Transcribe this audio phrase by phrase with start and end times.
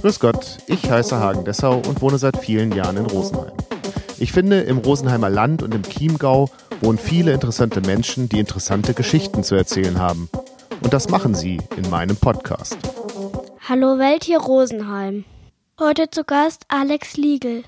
[0.00, 3.52] Grüß Gott, ich heiße Hagen Dessau und wohne seit vielen Jahren in Rosenheim.
[4.18, 6.48] Ich finde, im Rosenheimer Land und im Chiemgau
[6.80, 10.28] wohnen viele interessante Menschen, die interessante Geschichten zu erzählen haben.
[10.82, 12.76] Und das machen sie in meinem Podcast.
[13.68, 15.24] Hallo Welt hier Rosenheim.
[15.78, 17.64] Heute zu Gast Alex Liegel.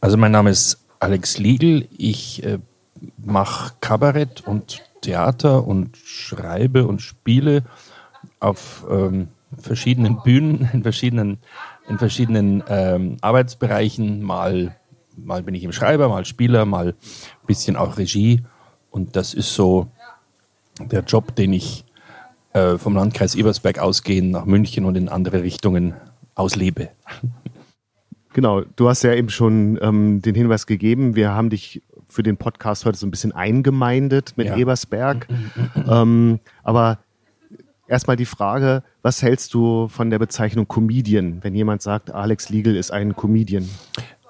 [0.00, 1.88] Also mein Name ist Alex Liegel.
[1.96, 2.58] Ich äh,
[3.18, 7.62] mache Kabarett und Theater und schreibe und spiele
[8.38, 9.28] auf ähm,
[9.58, 11.38] verschiedenen Bühnen, in verschiedenen,
[11.88, 14.22] in verschiedenen ähm, Arbeitsbereichen.
[14.22, 14.76] Mal,
[15.16, 18.42] mal bin ich im Schreiber, mal Spieler, mal ein bisschen auch Regie.
[18.90, 19.88] Und das ist so
[20.80, 21.84] der Job, den ich
[22.52, 25.94] äh, vom Landkreis Ebersberg ausgehend nach München und in andere Richtungen
[26.34, 26.90] auslebe.
[28.32, 32.36] Genau, du hast ja eben schon ähm, den Hinweis gegeben, wir haben dich für den
[32.36, 34.56] Podcast heute so ein bisschen eingemeindet mit ja.
[34.56, 35.26] Ebersberg.
[35.88, 37.00] ähm, aber
[37.90, 42.76] erstmal die Frage, was hältst du von der Bezeichnung Comedian, wenn jemand sagt, Alex Liegel
[42.76, 43.68] ist ein Comedian?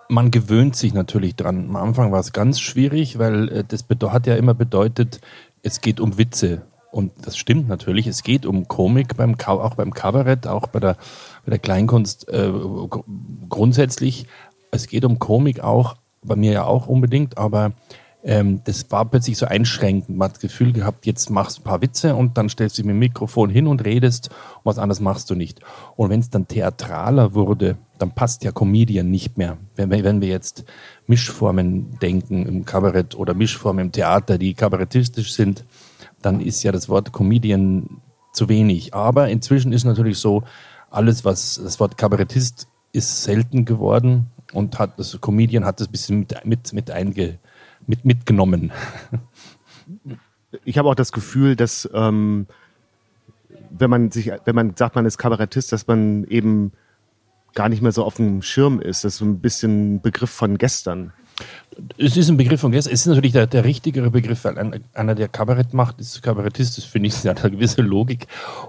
[0.08, 1.68] Man gewöhnt sich natürlich dran.
[1.68, 5.20] Am Anfang war es ganz schwierig, weil äh, das hat ja immer bedeutet,
[5.62, 6.62] es geht um Witze.
[6.90, 10.96] Und das stimmt natürlich, es geht um Komik, beim, auch beim Kabarett, auch bei der,
[11.44, 12.50] bei der Kleinkunst äh,
[13.48, 14.26] grundsätzlich.
[14.72, 17.72] Es geht um Komik auch, bei mir ja auch unbedingt, aber
[18.22, 20.16] ähm, das war plötzlich so einschränkend.
[20.16, 22.82] Man hat das Gefühl gehabt, jetzt machst du ein paar Witze und dann stellst du
[22.82, 25.60] mit dem Mikrofon hin und redest und was anderes machst du nicht.
[25.96, 29.58] Und wenn es dann theatraler wurde, dann passt ja Comedian nicht mehr.
[29.76, 30.64] Wenn, wenn wir jetzt
[31.06, 35.64] Mischformen denken im Kabarett oder Mischformen im Theater, die kabarettistisch sind,
[36.22, 38.00] dann ist ja das Wort Comedian
[38.32, 38.94] zu wenig.
[38.94, 40.44] Aber inzwischen ist natürlich so,
[40.90, 45.92] alles, was das Wort Kabarettist ist selten geworden und hat das Comedian hat das ein
[45.92, 47.38] bisschen mit, mit, mit, einge,
[47.90, 48.72] mit mitgenommen.
[50.64, 52.46] Ich habe auch das Gefühl, dass ähm,
[53.70, 56.72] wenn man sich, wenn man sagt, man ist Kabarettist, dass man eben
[57.54, 59.04] gar nicht mehr so auf dem Schirm ist.
[59.04, 61.12] Das ist so ein bisschen ein Begriff von gestern.
[61.96, 62.92] Es ist ein Begriff von gestern.
[62.92, 66.78] Es ist natürlich der, der richtigere Begriff, weil einer, der Kabarett macht, ist Kabarettist.
[66.78, 68.26] Das finde ich, hat eine gewisse Logik.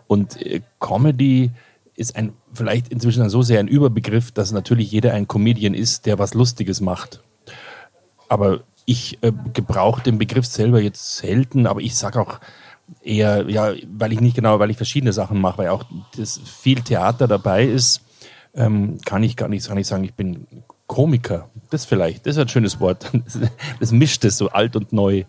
[0.08, 1.52] Und äh, Comedy
[1.96, 6.18] ist ein, vielleicht inzwischen so sehr ein Überbegriff, dass natürlich jeder ein Comedian ist, der
[6.18, 7.22] was Lustiges macht.
[8.30, 12.40] Aber ich äh, gebrauche den Begriff selber jetzt selten, aber ich sage auch
[13.02, 15.84] eher, ja, weil ich nicht genau, weil ich verschiedene Sachen mache, weil auch
[16.18, 18.02] das viel Theater dabei ist,
[18.53, 20.46] ähm, kann ich gar nicht, kann sagen, ich bin
[20.88, 21.50] Komiker.
[21.69, 23.09] Das vielleicht, das ist ein schönes Wort.
[23.79, 25.23] Das, mischt es so alt und neu.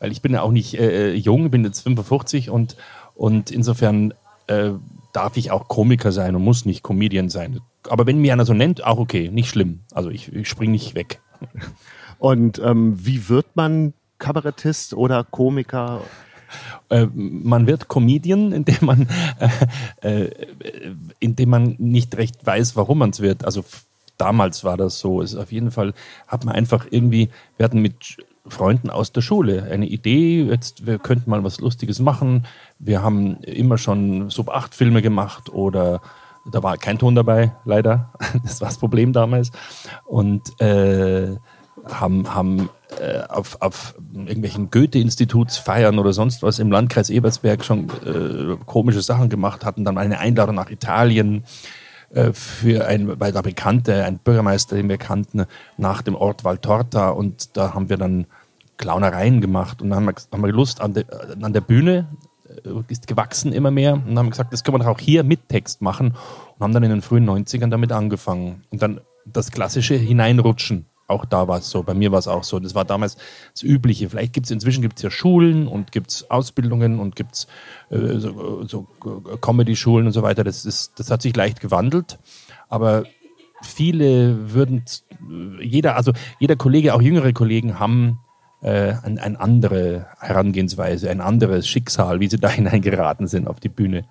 [0.00, 2.76] Weil ich bin ja auch nicht äh, äh jung, bin jetzt 55 und,
[3.14, 4.12] und insofern
[4.48, 4.72] äh,
[5.14, 7.60] darf ich auch Komiker sein und muss nicht Comedian sein.
[7.88, 9.80] Aber wenn mir einer so nennt, auch okay, nicht schlimm.
[9.92, 11.20] Also ich, ich springe nicht weg.
[12.18, 16.00] Und ähm, wie wird man Kabarettist oder Komiker?
[16.88, 19.08] Äh, man wird Comedian, indem man,
[20.00, 20.30] äh, äh,
[21.20, 23.44] indem man nicht recht weiß, warum man es wird.
[23.44, 23.64] Also
[24.16, 25.22] damals war das so.
[25.22, 25.94] Es auf jeden Fall
[26.26, 30.98] hat man einfach irgendwie, wir hatten mit Freunden aus der Schule eine Idee, jetzt wir
[30.98, 32.46] könnten mal was Lustiges machen.
[32.78, 36.00] Wir haben immer schon Sub-8-Filme gemacht oder
[36.50, 38.10] da war kein Ton dabei, leider.
[38.42, 39.50] Das war das Problem damals.
[40.04, 41.36] Und äh,
[41.84, 42.68] haben, haben
[43.00, 49.28] äh, auf, auf irgendwelchen Goethe-Institutsfeiern oder sonst was im Landkreis Ebersberg schon äh, komische Sachen
[49.28, 51.44] gemacht, hatten dann eine Einladung nach Italien
[52.10, 55.44] äh, für ein, weil der Bekannte, ein Bürgermeister, den wir kannten,
[55.76, 58.26] nach dem Ort Valtorta und da haben wir dann
[58.78, 61.04] Clownereien gemacht und dann haben wir, haben wir Lust an, de,
[61.42, 62.08] an der Bühne,
[62.64, 65.48] äh, ist gewachsen immer mehr und haben gesagt, das können wir doch auch hier mit
[65.48, 66.14] Text machen
[66.56, 71.24] und haben dann in den frühen 90ern damit angefangen und dann das klassische Hineinrutschen auch
[71.24, 72.60] da war es so, bei mir war es auch so.
[72.60, 73.16] Das war damals
[73.52, 74.10] das Übliche.
[74.10, 77.46] Vielleicht gibt es inzwischen gibt's ja Schulen und gibt es Ausbildungen und gibt es
[77.90, 78.86] äh, so, so
[79.40, 80.44] Comedy-Schulen und so weiter.
[80.44, 82.18] Das, ist, das hat sich leicht gewandelt.
[82.68, 83.04] Aber
[83.62, 84.84] viele würden,
[85.60, 88.20] jeder, also jeder Kollege, auch jüngere Kollegen haben
[88.60, 93.70] äh, eine, eine andere Herangehensweise, ein anderes Schicksal, wie sie da hineingeraten sind auf die
[93.70, 94.04] Bühne.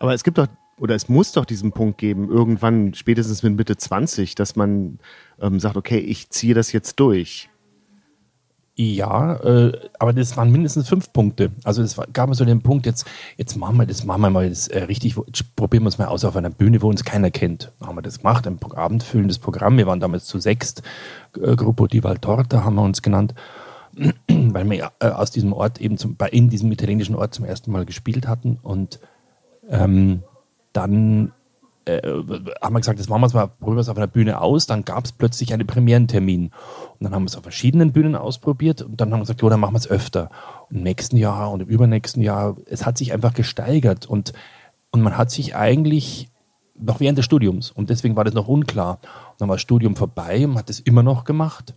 [0.00, 0.48] Aber es gibt doch
[0.78, 4.98] oder es muss doch diesen Punkt geben, irgendwann spätestens mit Mitte 20, dass man
[5.40, 7.48] ähm, sagt, okay, ich ziehe das jetzt durch.
[8.78, 11.50] Ja, äh, aber das waren mindestens fünf Punkte.
[11.64, 13.06] Also es gab so den Punkt, jetzt,
[13.38, 15.16] jetzt machen wir das, machen wir mal das äh, richtig,
[15.56, 17.72] probieren wir es mal aus auf einer Bühne, wo uns keiner kennt.
[17.78, 19.78] Dann haben wir das gemacht, ein abendfüllendes Programm.
[19.78, 20.82] Wir waren damals zu sechst,
[21.40, 23.34] äh, Gruppo di Valtorta haben wir uns genannt,
[24.28, 27.86] weil wir äh, aus diesem Ort eben zum, in diesem italienischen Ort zum ersten Mal
[27.86, 29.00] gespielt hatten und
[29.70, 30.22] ähm,
[30.76, 31.32] dann
[31.86, 32.00] äh,
[32.60, 34.66] haben wir gesagt, das machen wir es mal, probieren wir es auf einer Bühne aus.
[34.66, 36.46] Dann gab es plötzlich einen Premierentermin.
[36.46, 36.52] Und
[37.00, 39.60] dann haben wir es auf verschiedenen Bühnen ausprobiert und dann haben wir gesagt, jo, dann
[39.60, 40.30] machen wir es öfter.
[40.68, 44.32] Und im nächsten Jahr und im übernächsten Jahr, es hat sich einfach gesteigert und,
[44.90, 46.28] und man hat sich eigentlich
[46.78, 47.70] noch während des Studiums.
[47.70, 48.98] Und deswegen war das noch unklar.
[49.32, 51.74] Und dann war das Studium vorbei, man hat es immer noch gemacht.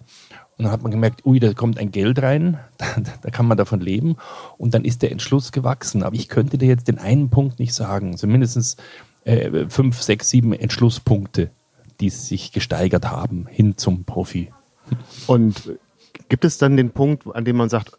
[0.59, 2.85] Und dann hat man gemerkt, ui, da kommt ein Geld rein, da,
[3.21, 4.17] da, kann man davon leben.
[4.57, 6.03] Und dann ist der Entschluss gewachsen.
[6.03, 8.11] Aber ich könnte dir jetzt den einen Punkt nicht sagen.
[8.11, 8.75] Also mindestens
[9.23, 11.49] äh, fünf, sechs, sieben Entschlusspunkte,
[12.01, 14.51] die sich gesteigert haben hin zum Profi.
[15.27, 15.77] Und
[16.27, 17.97] gibt es dann den Punkt, an dem man sagt,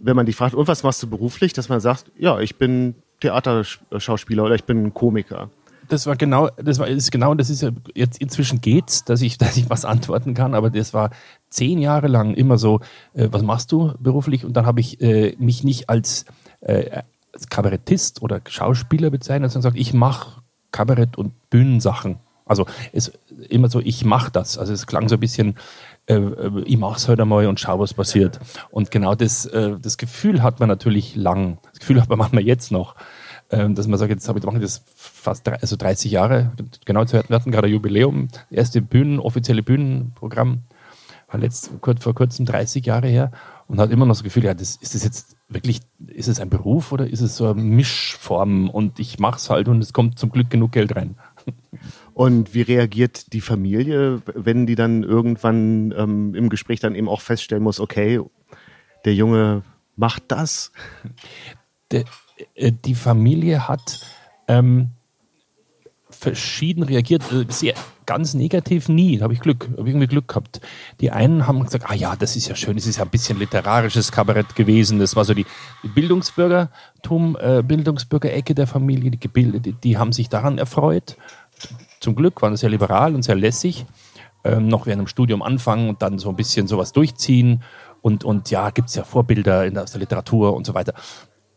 [0.00, 2.94] wenn man dich fragt, und was machst du beruflich, dass man sagt, ja, ich bin
[3.20, 5.50] Theaterschauspieler oder ich bin Komiker?
[5.92, 9.38] Das war genau, das war ist genau, das ist ja jetzt inzwischen geht's, dass ich,
[9.38, 11.10] dass ich was antworten kann, aber das war
[11.50, 12.80] zehn Jahre lang immer so,
[13.14, 14.44] äh, was machst du beruflich?
[14.44, 16.24] Und dann habe ich äh, mich nicht als,
[16.60, 17.02] äh,
[17.32, 22.18] als Kabarettist oder Schauspieler bezeichnet, sondern gesagt, ich mache Kabarett und Bühnensachen.
[22.46, 23.12] Also es
[23.48, 24.58] immer so, ich mache das.
[24.58, 25.56] Also es klang so ein bisschen,
[26.06, 26.20] äh,
[26.64, 28.40] ich mache es heute einmal und schau, was passiert.
[28.70, 31.58] Und genau das, äh, das Gefühl hat man natürlich lang.
[31.70, 32.96] Das Gefühl hat man manchmal jetzt noch
[33.52, 36.52] dass man sagt, jetzt habe ich, mache ich das fast drei, also 30 Jahre,
[36.84, 40.62] genau, wir hatten gerade ein Jubiläum, erste Bühnen, offizielle Bühnenprogramm,
[41.28, 43.30] war letzt, kurz, vor kurzem 30 Jahre her
[43.68, 46.50] und hat immer noch das Gefühl, ja, das, ist das jetzt wirklich, ist es ein
[46.50, 50.18] Beruf oder ist es so eine Mischform und ich mache es halt und es kommt
[50.18, 51.16] zum Glück genug Geld rein.
[52.14, 57.22] Und wie reagiert die Familie, wenn die dann irgendwann ähm, im Gespräch dann eben auch
[57.22, 58.20] feststellen muss, okay,
[59.04, 59.62] der Junge
[59.96, 60.72] macht das?
[61.90, 62.04] Der,
[62.56, 64.00] die Familie hat
[64.48, 64.90] ähm,
[66.10, 67.22] verschieden reagiert.
[67.32, 67.74] Äh, sehr,
[68.06, 69.18] ganz negativ nie.
[69.18, 70.60] Da habe ich Glück, habe irgendwie Glück gehabt.
[71.00, 73.38] Die einen haben gesagt, ah ja, das ist ja schön, das ist ja ein bisschen
[73.38, 74.98] literarisches Kabarett gewesen.
[74.98, 75.46] Das war so die,
[75.82, 81.16] Bildungsbürgertum, äh, Bildungsbürgerecke der Familie, die, die, die haben sich daran erfreut.
[82.00, 83.86] Zum Glück waren sehr liberal und sehr lässig.
[84.44, 87.62] Ähm, noch während dem Studium anfangen und dann so ein bisschen sowas durchziehen.
[88.00, 90.94] Und, und ja, gibt es ja Vorbilder in der, aus der Literatur und so weiter.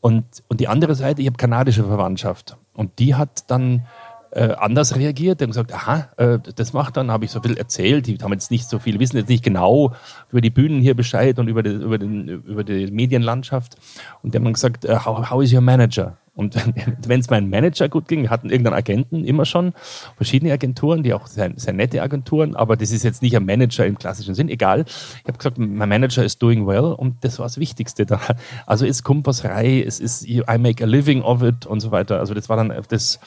[0.05, 2.57] Und, und die andere Seite, ich habe kanadische Verwandtschaft.
[2.75, 3.87] Und die hat dann
[4.29, 5.39] äh, anders reagiert.
[5.39, 8.05] Die haben gesagt, aha, äh, das macht dann, habe ich so viel erzählt.
[8.05, 9.93] Die haben jetzt nicht so viel, wissen jetzt nicht genau
[10.29, 13.77] über die Bühnen hier Bescheid und über die, über den, über die Medienlandschaft.
[14.21, 16.17] Und die haben dann gesagt, uh, how, how is your manager?
[16.35, 16.55] Und
[17.07, 19.73] wenn es meinem Manager gut ging, wir hatten irgendeinen Agenten immer schon,
[20.17, 23.85] verschiedene Agenturen, die auch sehr, sehr nette Agenturen, aber das ist jetzt nicht ein Manager
[23.85, 24.85] im klassischen Sinn, egal.
[25.21, 28.19] Ich habe gesagt, mein Manager ist doing well und das war das Wichtigste da.
[28.65, 32.19] Also ist Kompassrei, es ist I make a living of it und so weiter.
[32.19, 33.19] Also das war dann das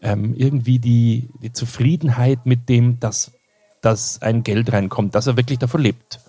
[0.00, 3.32] ähm, irgendwie die, die Zufriedenheit mit dem, dass,
[3.80, 6.20] dass ein Geld reinkommt, dass er wirklich davon lebt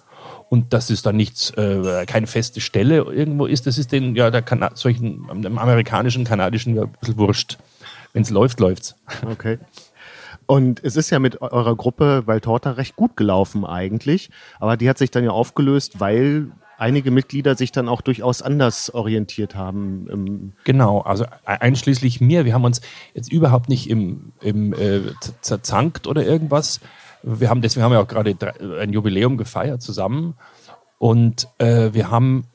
[0.53, 4.29] und dass es dann nichts, äh, keine feste Stelle irgendwo ist, das ist den, ja,
[4.29, 7.57] der Kana solchen, dem amerikanischen, kanadischen ja, ein bisschen wurscht.
[8.13, 8.93] Wenn es läuft, läuft's.
[9.27, 9.57] Okay.
[10.45, 14.29] Und es ist ja mit eurer Gruppe Valtorta recht gut gelaufen eigentlich,
[14.59, 18.93] aber die hat sich dann ja aufgelöst, weil einige Mitglieder sich dann auch durchaus anders
[18.93, 20.53] orientiert haben.
[20.65, 22.45] Genau, also einschließlich mir.
[22.45, 22.81] Wir haben uns
[23.15, 25.01] jetzt überhaupt nicht im, im äh,
[25.41, 26.79] zerzankt oder irgendwas,
[27.23, 28.35] wir haben, deswegen haben wir auch gerade
[28.79, 30.35] ein Jubiläum gefeiert zusammen.
[30.99, 32.45] Und äh, wir haben,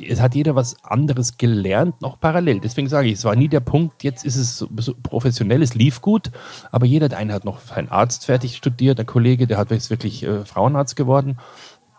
[0.00, 2.60] es hat jeder was anderes gelernt, noch parallel.
[2.60, 4.66] Deswegen sage ich, es war nie der Punkt, jetzt ist es
[5.02, 6.30] professionell, es lief gut,
[6.70, 9.90] aber jeder, der eine hat noch seinen Arzt fertig studiert, der Kollege, der hat jetzt
[9.90, 11.38] wirklich äh, Frauenarzt geworden,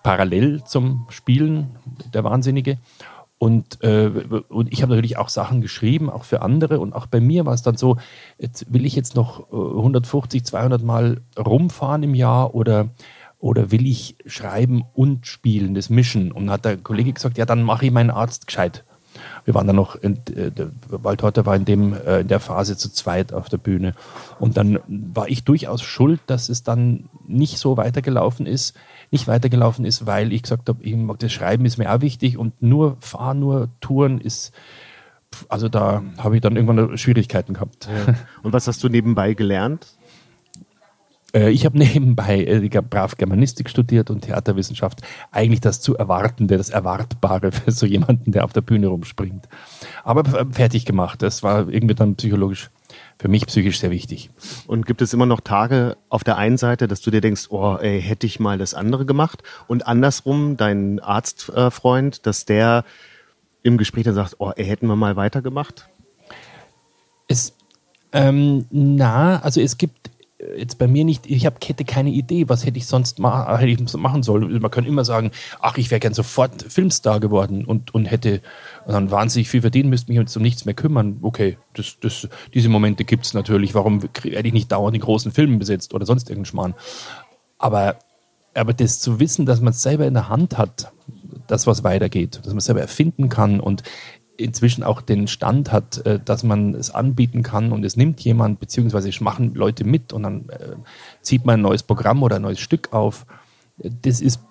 [0.03, 1.75] parallel zum Spielen,
[2.13, 2.77] der Wahnsinnige.
[3.39, 4.11] Und, äh,
[4.49, 6.81] und ich habe natürlich auch Sachen geschrieben, auch für andere.
[6.81, 7.95] Und auch bei mir war es dann so,
[8.37, 12.89] jetzt will ich jetzt noch 150, äh, 200 Mal rumfahren im Jahr oder,
[13.39, 16.33] oder will ich schreiben und spielen, das mischen?
[16.33, 18.83] Und hat der Kollege gesagt, ja, dann mache ich meinen Arzt gescheit.
[19.45, 20.51] Wir waren dann noch, in, äh,
[20.89, 23.93] Waldhorter war in, dem, äh, in der Phase zu zweit auf der Bühne.
[24.39, 28.75] Und dann war ich durchaus schuld, dass es dann nicht so weitergelaufen ist,
[29.11, 32.97] nicht weitergelaufen ist, weil ich gesagt habe, das Schreiben ist mir auch wichtig und nur
[32.99, 34.51] fahren, nur Touren ist,
[35.47, 37.87] also da habe ich dann irgendwann Schwierigkeiten gehabt.
[37.87, 38.15] Ja.
[38.43, 39.87] Und was hast du nebenbei gelernt?
[41.33, 45.01] Äh, ich habe nebenbei äh, brav Germanistik studiert und Theaterwissenschaft.
[45.31, 49.47] Eigentlich das zu Erwartende, das Erwartbare für so jemanden, der auf der Bühne rumspringt.
[50.03, 51.21] Aber äh, fertig gemacht.
[51.21, 52.69] Das war irgendwie dann psychologisch
[53.19, 54.29] für mich psychisch sehr wichtig.
[54.65, 57.75] Und gibt es immer noch Tage auf der einen Seite, dass du dir denkst, oh,
[57.75, 59.43] ey, hätte ich mal das andere gemacht?
[59.67, 62.85] Und andersrum, dein Arztfreund, dass der
[63.61, 65.89] im Gespräch dann sagt, oh, ey, hätten wir mal weitergemacht?
[67.27, 67.53] Es,
[68.13, 70.09] ähm, na, also es gibt
[70.57, 73.71] jetzt bei mir nicht, ich habe hätte keine Idee, was hätte ich sonst ma hätte
[73.71, 74.61] ich machen sollen.
[74.61, 78.41] Man kann immer sagen, ach, ich wäre gern sofort Filmstar geworden und, und hätte
[78.87, 81.17] dann wahnsinnig viel verdienen, müsste mich um nichts mehr kümmern.
[81.21, 83.75] Okay, das, das, diese Momente gibt es natürlich.
[83.75, 86.75] Warum werde ich nicht dauernd in großen Filmen besetzt oder sonst irgendeinen Schmarrn?
[87.57, 87.97] Aber,
[88.53, 90.93] aber das zu wissen, dass man es selber in der Hand hat,
[91.47, 93.83] das, was weitergeht, dass man es selber erfinden kann und
[94.39, 98.59] inzwischen auch den Stand hat, äh, dass man es anbieten kann und es nimmt jemand,
[98.59, 100.75] beziehungsweise es machen Leute mit und dann äh,
[101.21, 103.25] zieht man ein neues Programm oder ein neues Stück auf.
[103.77, 104.41] Das ist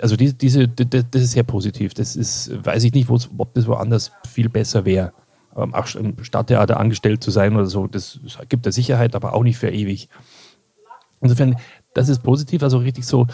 [0.00, 1.94] also diese, diese, das ist sehr positiv.
[1.94, 5.12] Das ist, weiß ich nicht, ob das woanders viel besser wäre.
[5.56, 9.42] Ähm, auch im Stadttheater angestellt zu sein oder so, das gibt der Sicherheit, aber auch
[9.42, 10.08] nicht für ewig.
[11.20, 11.56] Insofern,
[11.94, 13.26] das ist positiv, also richtig so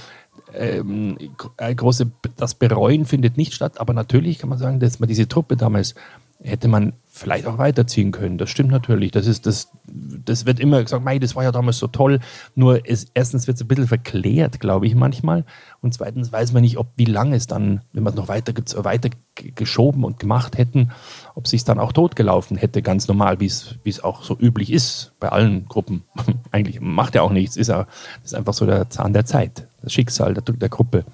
[0.54, 1.18] ähm,
[1.58, 5.56] große, das Bereuen findet nicht statt, aber natürlich kann man sagen, dass man diese Truppe
[5.56, 5.94] damals
[6.40, 8.38] hätte man vielleicht auch weiterziehen können.
[8.38, 9.10] Das stimmt natürlich.
[9.10, 12.20] Das ist das, das wird immer gesagt, mei, das war ja damals so toll.
[12.54, 15.44] Nur es, erstens wird es ein bisschen verklärt, glaube ich, manchmal.
[15.80, 18.52] Und zweitens weiß man nicht, ob wie lange es dann, wenn man es noch weiter,
[18.84, 20.92] weiter geschoben und gemacht hätten,
[21.34, 25.12] ob es sich dann auch totgelaufen hätte, ganz normal, wie es auch so üblich ist
[25.18, 26.04] bei allen Gruppen.
[26.52, 27.86] Eigentlich macht ja auch nichts, ist, ja,
[28.24, 31.04] ist einfach so der Zahn der Zeit, das Schicksal der, der Gruppe.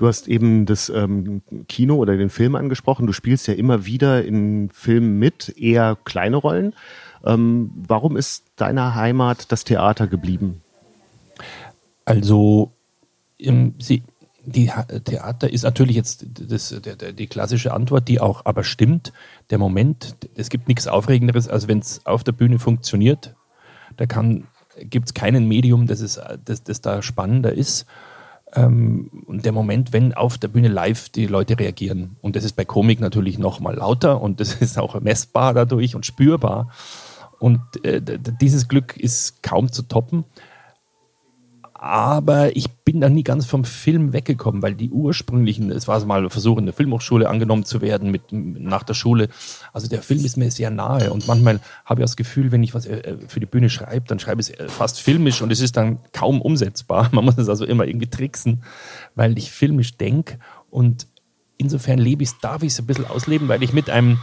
[0.00, 3.06] Du hast eben das ähm, Kino oder den Film angesprochen.
[3.06, 6.74] Du spielst ja immer wieder in Filmen mit, eher kleine Rollen.
[7.22, 10.62] Ähm, warum ist deiner Heimat das Theater geblieben?
[12.06, 12.72] Also,
[13.38, 14.02] ähm, sie,
[14.46, 14.70] die
[15.04, 19.12] Theater ist natürlich jetzt das, der, der, die klassische Antwort, die auch aber stimmt.
[19.50, 23.34] Der Moment, es gibt nichts Aufregenderes, als wenn es auf der Bühne funktioniert.
[23.98, 24.06] Da
[24.84, 27.86] gibt es keinen Medium, das, ist, das, das da spannender ist.
[28.54, 32.16] Ähm, und der Moment, wenn auf der Bühne live die Leute reagieren.
[32.20, 35.94] Und das ist bei Komik natürlich noch mal lauter und das ist auch messbar dadurch
[35.94, 36.70] und spürbar.
[37.38, 38.02] Und äh,
[38.40, 40.24] dieses Glück ist kaum zu toppen.
[41.82, 46.24] Aber ich bin da nie ganz vom Film weggekommen, weil die ursprünglichen, es war mal
[46.24, 49.30] ein Versuch, in der Filmhochschule angenommen zu werden mit, nach der Schule.
[49.72, 52.74] Also der Film ist mir sehr nahe und manchmal habe ich das Gefühl, wenn ich
[52.74, 55.60] was äh, für die Bühne schreibe, dann schreibe ich es äh, fast filmisch und es
[55.60, 57.08] ist dann kaum umsetzbar.
[57.12, 58.62] Man muss es also immer irgendwie tricksen,
[59.14, 61.06] weil ich filmisch denke und
[61.56, 64.18] insofern lebe ich darf ich es ein bisschen ausleben, weil ich mit einem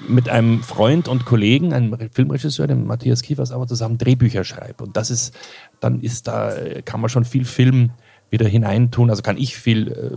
[0.00, 4.84] mit einem Freund und Kollegen, einem Filmregisseur, dem Matthias Kiefers, aber zusammen Drehbücher schreibe.
[4.84, 5.34] Und das ist,
[5.80, 6.52] dann ist da,
[6.84, 7.90] kann man schon viel Film
[8.30, 9.10] wieder hineintun.
[9.10, 10.16] Also kann ich viel äh,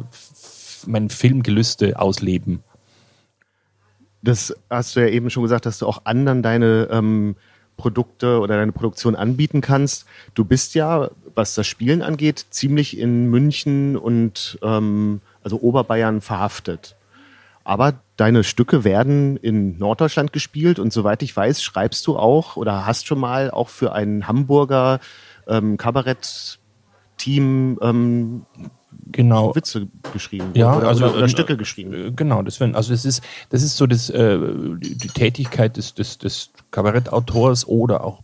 [0.88, 2.63] mein Filmgelüste ausleben.
[4.22, 7.36] Das hast du ja eben schon gesagt, dass du auch anderen deine ähm,
[7.77, 10.05] Produkte oder deine Produktion anbieten kannst.
[10.34, 16.94] Du bist ja, was das Spielen angeht, ziemlich in München und ähm, also Oberbayern verhaftet.
[17.65, 22.86] Aber deine Stücke werden in Norddeutschland gespielt und soweit ich weiß, schreibst du auch oder
[22.86, 25.00] hast schon mal auch für ein Hamburger
[25.48, 28.45] ähm, Kabarett-Team ähm,
[29.12, 29.55] genau.
[29.55, 31.93] Witze geschrieben ja, oder, also, oder, oder Stücke geschrieben.
[31.93, 34.38] Äh, genau, das, also das ist, das ist so das, äh,
[34.77, 38.22] die Tätigkeit des, des, des Kabarettautors oder auch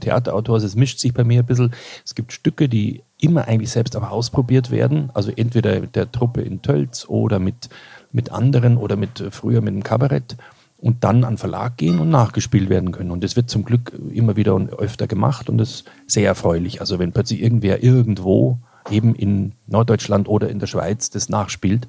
[0.00, 0.62] Theaterautors.
[0.62, 1.72] Es mischt sich bei mir ein bisschen.
[2.04, 5.10] Es gibt Stücke, die immer eigentlich selbst aber ausprobiert werden.
[5.12, 7.68] Also entweder mit der Truppe in Tölz oder mit
[8.12, 10.36] mit anderen oder mit äh, früher mit dem Kabarett
[10.78, 13.10] und dann an Verlag gehen und nachgespielt werden können.
[13.10, 16.80] Und das wird zum Glück immer wieder und öfter gemacht und das ist sehr erfreulich.
[16.80, 18.58] Also wenn plötzlich irgendwer irgendwo,
[18.90, 21.86] eben in Norddeutschland oder in der Schweiz, das nachspielt,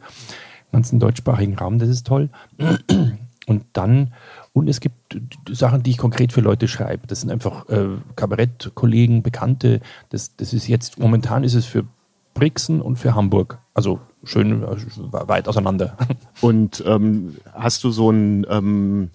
[0.71, 2.29] im ganzen deutschsprachigen Raum, das ist toll.
[3.47, 4.13] Und dann,
[4.53, 7.07] und es gibt Sachen, die ich konkret für Leute schreibe.
[7.07, 9.81] Das sind einfach äh, Kabarettkollegen, Bekannte.
[10.09, 11.83] Das, das ist jetzt, momentan ist es für
[12.35, 13.57] Brixen und für Hamburg.
[13.73, 14.67] Also schön äh,
[15.11, 15.97] weit auseinander.
[16.41, 19.09] Und ähm, hast du so ein, ähm,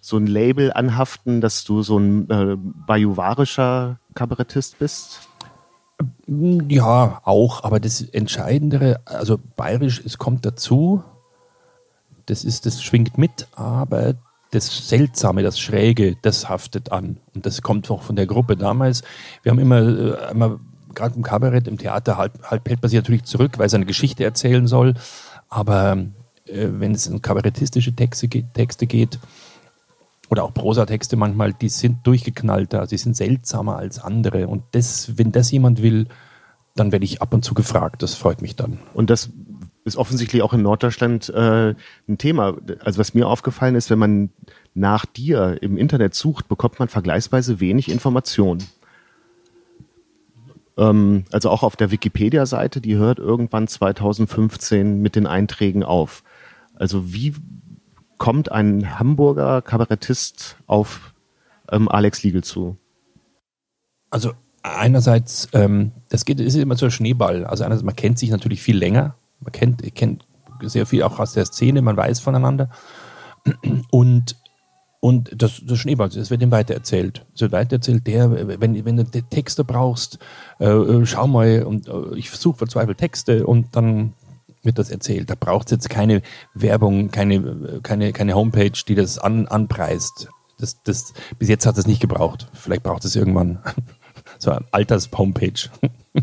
[0.00, 5.20] so ein Label anhaften, dass du so ein äh, bajuwarischer Kabarettist bist?
[6.28, 11.02] Ja, auch, aber das Entscheidendere, also bayerisch, es kommt dazu,
[12.26, 14.14] das ist, das schwingt mit, aber
[14.50, 17.18] das Seltsame, das Schräge, das haftet an.
[17.34, 19.02] Und das kommt auch von der Gruppe damals.
[19.42, 20.60] Wir haben immer, äh, immer
[20.94, 23.86] gerade im Kabarett, im Theater, halb, halb hält man sich natürlich zurück, weil es eine
[23.86, 24.94] Geschichte erzählen soll.
[25.48, 25.98] Aber
[26.46, 29.18] äh, wenn es um kabarettistische Texte, Texte geht,
[30.30, 34.48] oder auch Prosatexte manchmal, die sind durchgeknallter, sie sind seltsamer als andere.
[34.48, 36.06] Und das, wenn das jemand will,
[36.74, 38.02] dann werde ich ab und zu gefragt.
[38.02, 38.78] Das freut mich dann.
[38.94, 39.30] Und das
[39.84, 41.74] ist offensichtlich auch in Norddeutschland äh,
[42.08, 42.56] ein Thema.
[42.84, 44.30] Also was mir aufgefallen ist, wenn man
[44.74, 48.64] nach dir im Internet sucht, bekommt man vergleichsweise wenig Informationen.
[50.78, 56.22] Ähm, also auch auf der Wikipedia-Seite, die hört irgendwann 2015 mit den Einträgen auf.
[56.74, 57.34] Also wie
[58.16, 61.12] kommt ein Hamburger Kabarettist auf
[61.70, 62.76] ähm, Alex Liegel zu?
[64.10, 64.32] Also
[64.62, 67.44] einerseits, ähm, das geht, ist immer so ein Schneeball.
[67.44, 69.16] Also einerseits, man kennt sich natürlich viel länger.
[69.40, 70.26] Man kennt, kennt
[70.62, 72.70] sehr viel auch aus der Szene, man weiß voneinander.
[73.90, 74.36] Und
[75.00, 77.24] und das, das Schneeball, es wird ihm weitererzählt.
[77.34, 80.18] Es wird weitererzählt, der, wenn, wenn du Texte brauchst,
[80.58, 84.14] äh, äh, schau mal, und äh, ich suche verzweifelt Texte und dann
[84.64, 85.30] wird das erzählt.
[85.30, 90.28] Da braucht es jetzt keine Werbung, keine, keine, keine Homepage, die das an, anpreist.
[90.58, 92.48] Das, das, bis jetzt hat es nicht gebraucht.
[92.52, 93.60] Vielleicht braucht es irgendwann
[94.38, 95.70] so eine Alters-Homepage.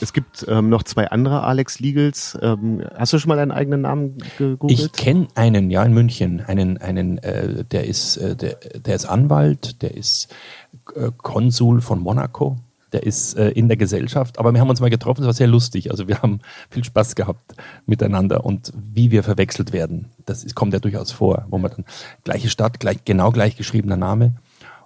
[0.00, 2.36] Es gibt ähm, noch zwei andere Alex Legals.
[2.42, 4.78] Ähm, hast du schon mal deinen eigenen Namen gegoogelt?
[4.78, 6.40] Ich kenne einen, ja, in München.
[6.40, 10.34] Einen, einen, äh, der ist, äh, der, der ist Anwalt, der ist
[10.96, 12.58] äh, Konsul von Monaco
[12.94, 14.38] der ist äh, in der Gesellschaft.
[14.38, 15.90] Aber wir haben uns mal getroffen, es war sehr lustig.
[15.90, 16.38] Also wir haben
[16.70, 17.54] viel Spaß gehabt
[17.86, 20.12] miteinander und wie wir verwechselt werden.
[20.26, 21.84] Das ist, kommt ja durchaus vor, wo man dann
[22.22, 24.36] gleiche Stadt, gleich, genau gleich geschriebener Name.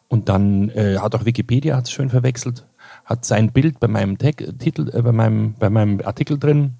[0.09, 2.65] Und dann äh, hat auch Wikipedia hat es schön verwechselt,
[3.09, 6.75] hat sein Bild bei meinem Tag, Titel, äh, bei meinem, bei meinem Artikel drin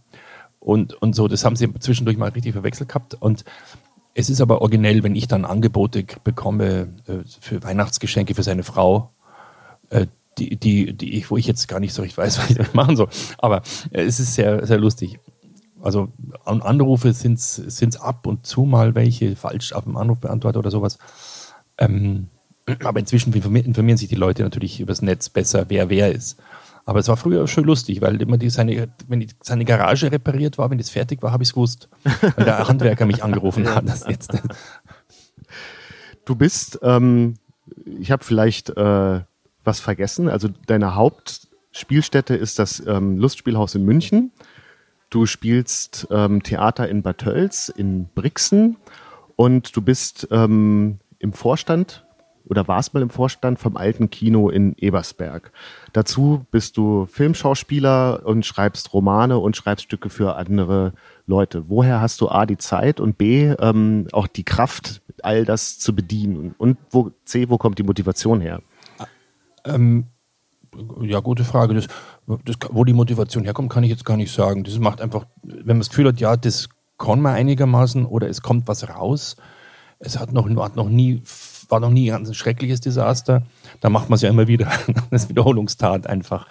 [0.61, 1.27] und, und so.
[1.27, 3.15] Das haben sie zwischendurch mal richtig verwechselt gehabt.
[3.15, 3.45] Und
[4.15, 9.11] es ist aber originell, wenn ich dann Angebote bekomme äh, für Weihnachtsgeschenke für seine Frau,
[9.89, 10.07] äh,
[10.37, 12.75] die, die, die ich, wo ich jetzt gar nicht so richtig weiß, was ich damit
[12.75, 13.09] machen soll.
[13.39, 15.19] Aber äh, es ist sehr, sehr lustig.
[15.81, 16.09] Also
[16.45, 20.99] Anrufe sind es ab und zu mal welche falsch auf dem Anruf beantwortet oder sowas.
[21.79, 22.27] Ähm,
[22.85, 26.39] aber inzwischen informieren sich die Leute natürlich übers Netz besser, wer wer ist.
[26.89, 30.57] Aber es war früher schon lustig, weil immer die, seine, wenn die, seine Garage repariert
[30.57, 31.91] war, wenn das fertig war, habe ich es gewusst.
[32.03, 33.87] Weil der Handwerker mich angerufen hat.
[33.87, 34.33] Das jetzt.
[36.25, 37.35] Du bist, ähm,
[38.01, 39.21] ich habe vielleicht äh,
[39.65, 40.31] was vergessen.
[40.31, 44.33] Also deine Hauptspielstätte ist das ähm, Lustspielhaus in München.
[45.11, 48.79] Du spielst ähm, Theater in Bad Tölz, in Brixen
[49.37, 52.07] und du bist ähm, im Vorstand
[52.49, 55.53] oder warst mal im Vorstand vom alten Kino in Ebersberg.
[55.93, 60.93] Dazu bist du Filmschauspieler und schreibst Romane und schreibst Stücke für andere
[61.27, 61.69] Leute.
[61.69, 65.95] Woher hast du A die Zeit und B ähm, auch die Kraft, all das zu
[65.95, 66.55] bedienen?
[66.59, 68.61] Und wo, C, wo kommt die Motivation her?
[69.65, 70.07] Ähm,
[71.03, 71.75] ja, gute Frage.
[71.75, 71.87] Das,
[72.45, 74.65] das, wo die Motivation herkommt, kann ich jetzt gar nicht sagen.
[74.65, 78.43] Das macht einfach, wenn man das Gefühl hat, ja, das kann man einigermaßen oder es
[78.43, 79.37] kommt was raus.
[80.01, 81.23] Es hat noch, hat noch nie,
[81.69, 83.43] war noch nie ein schreckliches Desaster.
[83.81, 84.71] Da macht man es ja immer wieder.
[85.11, 86.47] Das Wiederholungstat einfach.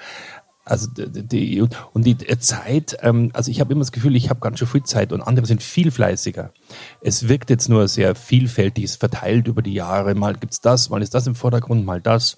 [0.65, 1.61] Also die,
[1.93, 4.83] und die Zeit, ähm, also ich habe immer das Gefühl, ich habe ganz schön viel
[4.83, 6.51] Zeit und andere sind viel fleißiger.
[6.99, 10.13] Es wirkt jetzt nur sehr vielfältig, es verteilt über die Jahre.
[10.13, 12.37] Mal gibt's das, mal ist das im Vordergrund, mal das.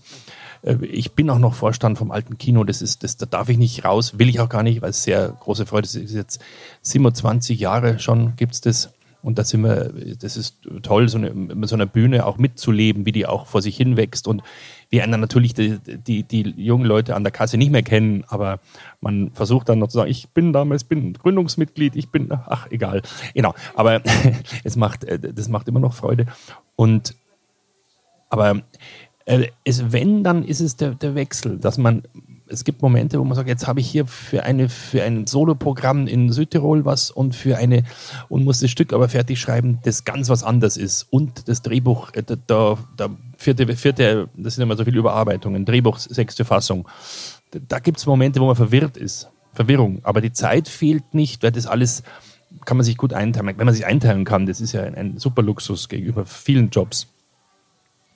[0.62, 3.58] Äh, ich bin auch noch Vorstand vom alten Kino, das ist, das, da darf ich
[3.58, 5.96] nicht raus, will ich auch gar nicht, weil es sehr große Freude ist.
[5.96, 6.39] ist jetzt
[6.84, 8.92] 27 Jahre schon gibt's das.
[9.22, 13.12] Und da sind wir, das ist toll, so eine, so einer Bühne auch mitzuleben, wie
[13.12, 14.28] die auch vor sich hin wächst.
[14.28, 14.44] Und
[14.90, 18.60] wir einen natürlich die, die, die jungen Leute an der Kasse nicht mehr kennen, aber
[19.02, 23.02] man versucht dann noch zu sagen, ich bin damals, bin Gründungsmitglied, ich bin, ach, egal.
[23.34, 23.54] Genau.
[23.76, 24.02] Aber
[24.64, 26.26] es macht, das macht immer noch Freude.
[26.76, 27.16] Und,
[28.30, 28.62] aber
[29.26, 32.04] äh, es, wenn, dann ist es der, der Wechsel, dass man,
[32.50, 36.08] es gibt Momente, wo man sagt, jetzt habe ich hier für, eine, für ein Soloprogramm
[36.08, 37.84] in Südtirol was und für eine,
[38.28, 41.08] und muss das Stück aber fertig schreiben, das ganz was anders ist.
[41.10, 45.98] Und das Drehbuch, äh, da, da vierte, vierte, das sind immer so viele Überarbeitungen, Drehbuch,
[45.98, 46.88] sechste Fassung.
[47.52, 49.30] Da gibt es Momente, wo man verwirrt ist.
[49.54, 50.00] Verwirrung.
[50.04, 52.04] Aber die Zeit fehlt nicht, weil das alles
[52.66, 53.58] kann man sich gut einteilen.
[53.58, 57.08] Wenn man sich einteilen kann, das ist ja ein, ein super Luxus gegenüber vielen Jobs.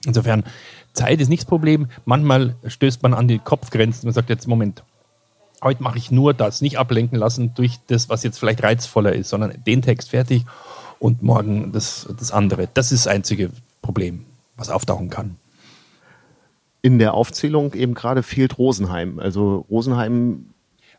[0.05, 0.43] Insofern
[0.93, 1.87] Zeit ist nicht das Problem.
[2.05, 4.83] Manchmal stößt man an die Kopfgrenzen und sagt jetzt, Moment,
[5.61, 9.29] heute mache ich nur das, nicht ablenken lassen durch das, was jetzt vielleicht reizvoller ist,
[9.29, 10.45] sondern den Text fertig
[10.99, 12.69] und morgen das, das andere.
[12.73, 13.51] Das ist das einzige
[13.81, 14.25] Problem,
[14.55, 15.35] was auftauchen kann.
[16.81, 19.19] In der Aufzählung eben gerade fehlt Rosenheim.
[19.19, 20.47] Also Rosenheim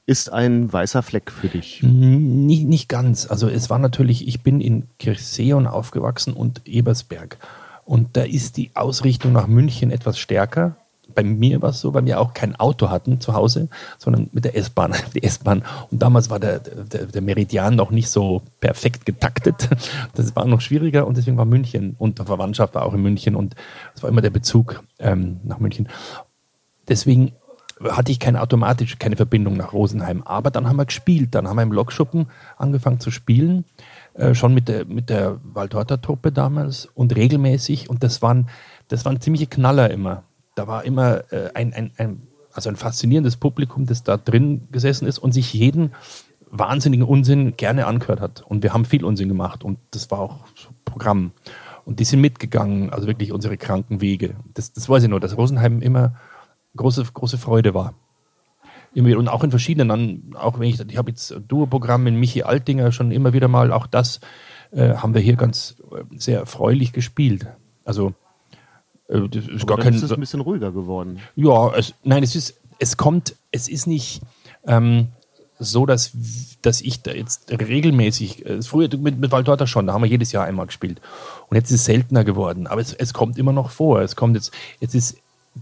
[0.07, 1.83] ist ein weißer Fleck für dich?
[1.83, 3.30] Nicht, nicht ganz.
[3.30, 7.38] Also es war natürlich, ich bin in Kirchseon aufgewachsen und Ebersberg.
[7.85, 10.77] Und da ist die Ausrichtung nach München etwas stärker.
[11.14, 13.68] Bei mir war es so, weil wir auch kein Auto hatten zu Hause,
[13.99, 14.94] sondern mit der S-Bahn.
[15.14, 15.62] Die S-Bahn.
[15.90, 19.68] Und damals war der, der, der, Meridian noch nicht so perfekt getaktet.
[20.14, 23.37] Das war noch schwieriger und deswegen war München und der Verwandtschaft war auch in München
[23.37, 23.55] und
[23.94, 25.88] es war immer der Bezug ähm, nach München.
[26.88, 27.33] Deswegen
[27.82, 30.22] hatte ich keine automatisch keine Verbindung nach Rosenheim.
[30.22, 31.34] Aber dann haben wir gespielt.
[31.34, 33.64] Dann haben wir im Lokschuppen angefangen zu spielen.
[34.14, 37.90] Äh, schon mit der, mit der Waldhorter-Truppe damals und regelmäßig.
[37.90, 38.48] Und das waren,
[38.88, 40.22] das waren ziemliche Knaller immer.
[40.54, 45.06] Da war immer äh, ein, ein, ein, also ein faszinierendes Publikum, das da drin gesessen
[45.06, 45.92] ist und sich jeden
[46.48, 48.42] wahnsinnigen Unsinn gerne angehört hat.
[48.42, 50.37] Und wir haben viel Unsinn gemacht und das war auch
[50.84, 51.32] Programm.
[51.84, 54.37] Und die sind mitgegangen, also wirklich unsere kranken Wege.
[54.54, 56.14] Das, das weiß ich nur, dass Rosenheim immer
[56.76, 57.94] große, große Freude war
[58.94, 63.10] und auch in verschiedenen, auch wenn ich, ich habe jetzt Duo-Programm mit Michi Altinger schon
[63.10, 64.20] immer wieder mal, auch das
[64.70, 67.46] äh, haben wir hier ganz äh, sehr erfreulich gespielt.
[67.84, 68.14] Also
[69.08, 69.94] äh, das ist gar kein.
[69.94, 71.18] Ist es ein bisschen ruhiger geworden?
[71.34, 74.20] Ja, es, nein, es ist, es kommt, es ist nicht
[74.66, 75.08] ähm,
[75.58, 76.12] so, dass,
[76.62, 80.30] dass ich da jetzt regelmäßig, äh, früher mit, mit Waldorta schon, da haben wir jedes
[80.32, 81.00] Jahr einmal gespielt.
[81.48, 82.66] Und jetzt ist es seltener geworden.
[82.66, 84.00] Aber es, es kommt immer noch vor.
[84.00, 85.16] Es kommt jetzt, jetzt ist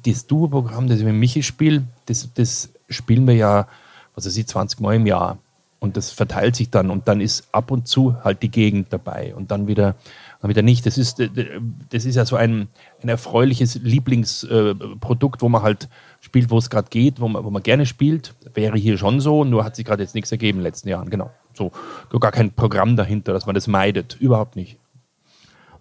[0.05, 3.69] das Duo-Programm, das ich mit Michi spiele, das, das spielen wir ja,
[4.15, 5.39] was weiß ich, 20 Mal im Jahr.
[5.81, 9.35] Und das verteilt sich dann und dann ist ab und zu halt die Gegend dabei
[9.35, 9.97] und dann wieder,
[10.41, 10.87] dann wieder nicht.
[10.87, 12.69] Das ist, das ist ja so ein,
[13.03, 15.89] ein erfreuliches Lieblingsprodukt, wo man halt
[16.21, 18.33] spielt, wo es gerade geht, wo man, wo man gerne spielt.
[18.55, 21.11] Wäre hier schon so, nur hat sich gerade jetzt nichts ergeben in den letzten Jahren.
[21.11, 21.33] Genau.
[21.53, 21.73] So,
[22.21, 24.17] gar kein Programm dahinter, dass man das meidet.
[24.21, 24.79] Überhaupt nicht.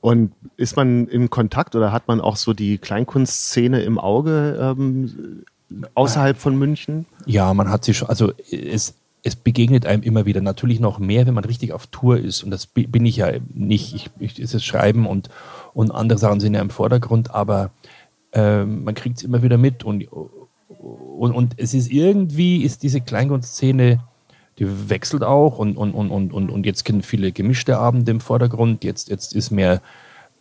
[0.01, 5.43] Und ist man in Kontakt oder hat man auch so die Kleinkunstszene im Auge ähm,
[5.93, 7.05] außerhalb von München?
[7.27, 10.41] Ja, man hat sie schon, also es, es begegnet einem immer wieder.
[10.41, 12.43] Natürlich noch mehr, wenn man richtig auf Tour ist.
[12.43, 13.93] Und das bin ich ja nicht.
[13.93, 15.29] Ich, ich ist Schreiben und,
[15.73, 17.69] und andere Sachen sind ja im Vordergrund, aber
[18.33, 19.83] äh, man kriegt es immer wieder mit.
[19.83, 23.99] Und, und, und es ist irgendwie, ist diese Kleinkunstszene
[24.59, 28.19] die wechselt auch und, und, und, und, und, und jetzt kennen viele gemischte Abende im
[28.19, 28.83] Vordergrund.
[28.83, 29.81] Jetzt, jetzt ist mehr,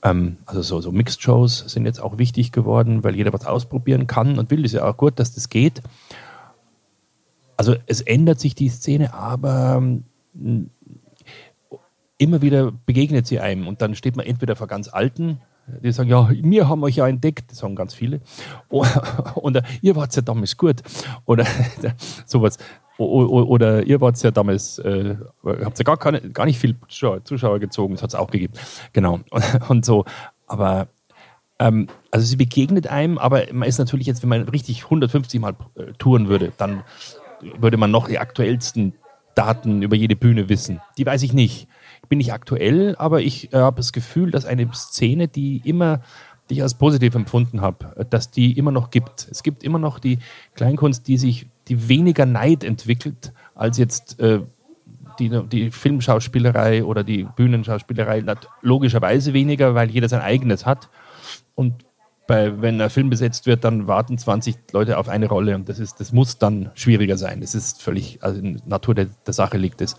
[0.02, 4.38] ähm, also so, so Mixed-Shows sind jetzt auch wichtig geworden, weil jeder was ausprobieren kann
[4.38, 4.64] und will.
[4.64, 5.82] Ist ja auch gut, dass das geht.
[7.56, 10.70] Also es ändert sich die Szene, aber ähm,
[12.18, 15.40] immer wieder begegnet sie einem und dann steht man entweder vor ganz alten
[15.82, 18.20] die sagen, ja, wir haben euch ja entdeckt, das sagen ganz viele.
[19.34, 20.82] Oder ihr wart ja damals gut.
[21.26, 21.46] Oder
[22.26, 22.58] sowas.
[23.00, 27.94] Oder ihr wart ja damals, äh, habt ja gar, keine, gar nicht viel Zuschauer, gezogen,
[27.94, 28.54] das hat es auch gegeben.
[28.92, 29.20] Genau.
[29.30, 30.04] Und, und so.
[30.46, 30.88] Aber
[31.58, 35.54] ähm, also sie begegnet einem, aber man ist natürlich jetzt, wenn man richtig 150 Mal
[35.76, 36.82] äh, touren würde, dann
[37.58, 38.94] würde man noch die aktuellsten
[39.34, 40.80] Daten über jede Bühne wissen.
[40.98, 41.68] Die weiß ich nicht.
[42.02, 46.00] Ich bin nicht aktuell, aber ich äh, habe das Gefühl, dass eine Szene, die immer
[46.50, 49.28] die ich als positiv empfunden habe, dass die immer noch gibt.
[49.30, 50.18] Es gibt immer noch die
[50.54, 54.40] Kleinkunst, die sich die weniger Neid entwickelt als jetzt äh,
[55.18, 58.24] die, die Filmschauspielerei oder die Bühnenschauspielerei.
[58.60, 60.88] Logischerweise weniger, weil jeder sein eigenes hat.
[61.54, 61.84] Und
[62.26, 65.78] bei, wenn ein Film besetzt wird, dann warten 20 Leute auf eine Rolle und das,
[65.78, 67.40] ist, das muss dann schwieriger sein.
[67.40, 69.96] Das ist völlig, also in der Natur der, der Sache liegt es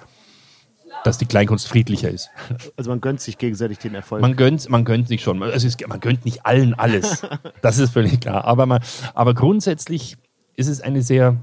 [1.03, 2.29] dass die Kleinkunst friedlicher ist.
[2.77, 4.21] Also man gönnt sich gegenseitig den Erfolg.
[4.21, 5.41] Man gönnt, man gönnt sich schon.
[5.41, 7.25] Also es, man gönnt nicht allen alles.
[7.61, 8.45] Das ist völlig klar.
[8.45, 8.81] Aber, man,
[9.13, 10.17] aber grundsätzlich
[10.55, 11.37] ist es eine sehr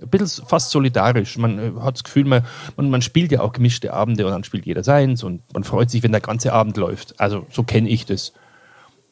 [0.00, 1.38] ein bisschen fast solidarisch.
[1.38, 2.44] Man äh, hat das Gefühl, man,
[2.76, 5.90] man, man, spielt ja auch gemischte Abende und dann spielt jeder seins und man freut
[5.90, 7.20] sich, wenn der ganze Abend läuft.
[7.20, 8.32] Also so kenne ich das.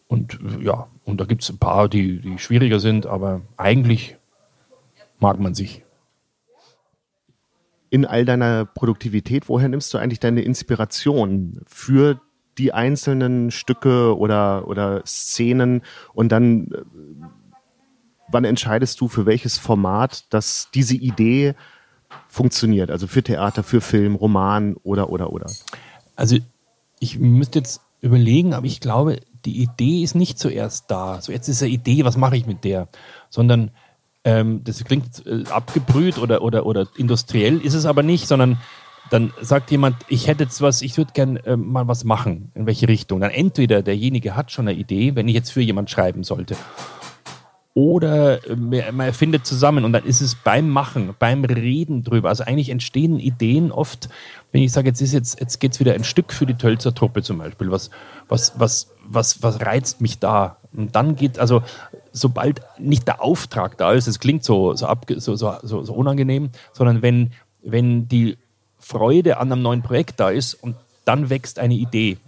[0.08, 4.16] Und äh, ja, und da gibt es ein paar, die, die schwieriger sind, aber eigentlich
[5.18, 5.84] mag man sich.
[7.90, 12.20] In all deiner Produktivität, woher nimmst du eigentlich deine Inspiration für
[12.58, 16.82] die einzelnen Stücke oder, oder Szenen und dann äh,
[18.32, 21.54] wann entscheidest du, für welches Format, dass diese Idee
[22.28, 22.90] funktioniert?
[22.90, 25.46] Also für Theater, für Film, Roman oder, oder, oder?
[26.16, 26.36] Also
[26.98, 31.20] ich müsste jetzt überlegen, aber ich glaube, die Idee ist nicht zuerst da.
[31.20, 32.88] So jetzt ist eine Idee, was mache ich mit der?
[33.30, 33.70] Sondern
[34.24, 38.58] ähm, das klingt äh, abgebrüht oder, oder, oder industriell, ist es aber nicht, sondern
[39.10, 42.52] dann sagt jemand, ich hätte jetzt was, ich würde gerne äh, mal was machen.
[42.54, 43.20] In welche Richtung?
[43.20, 46.56] Dann entweder derjenige hat schon eine Idee, wenn ich jetzt für jemand schreiben sollte
[47.74, 52.28] oder man erfindet zusammen und dann ist es beim Machen, beim Reden drüber.
[52.28, 54.10] Also eigentlich entstehen Ideen oft,
[54.50, 57.22] wenn ich sage, jetzt ist jetzt, jetzt geht's wieder ein Stück für die Tölzer Truppe
[57.22, 57.70] zum Beispiel.
[57.70, 57.90] Was,
[58.28, 60.58] was, was, was, was reizt mich da?
[60.74, 61.62] Und dann geht, also
[62.12, 66.50] sobald nicht der Auftrag da ist, es klingt so, so, ab, so, so, so unangenehm,
[66.74, 67.32] sondern wenn,
[67.62, 68.36] wenn die
[68.78, 72.18] Freude an einem neuen Projekt da ist und dann wächst eine Idee.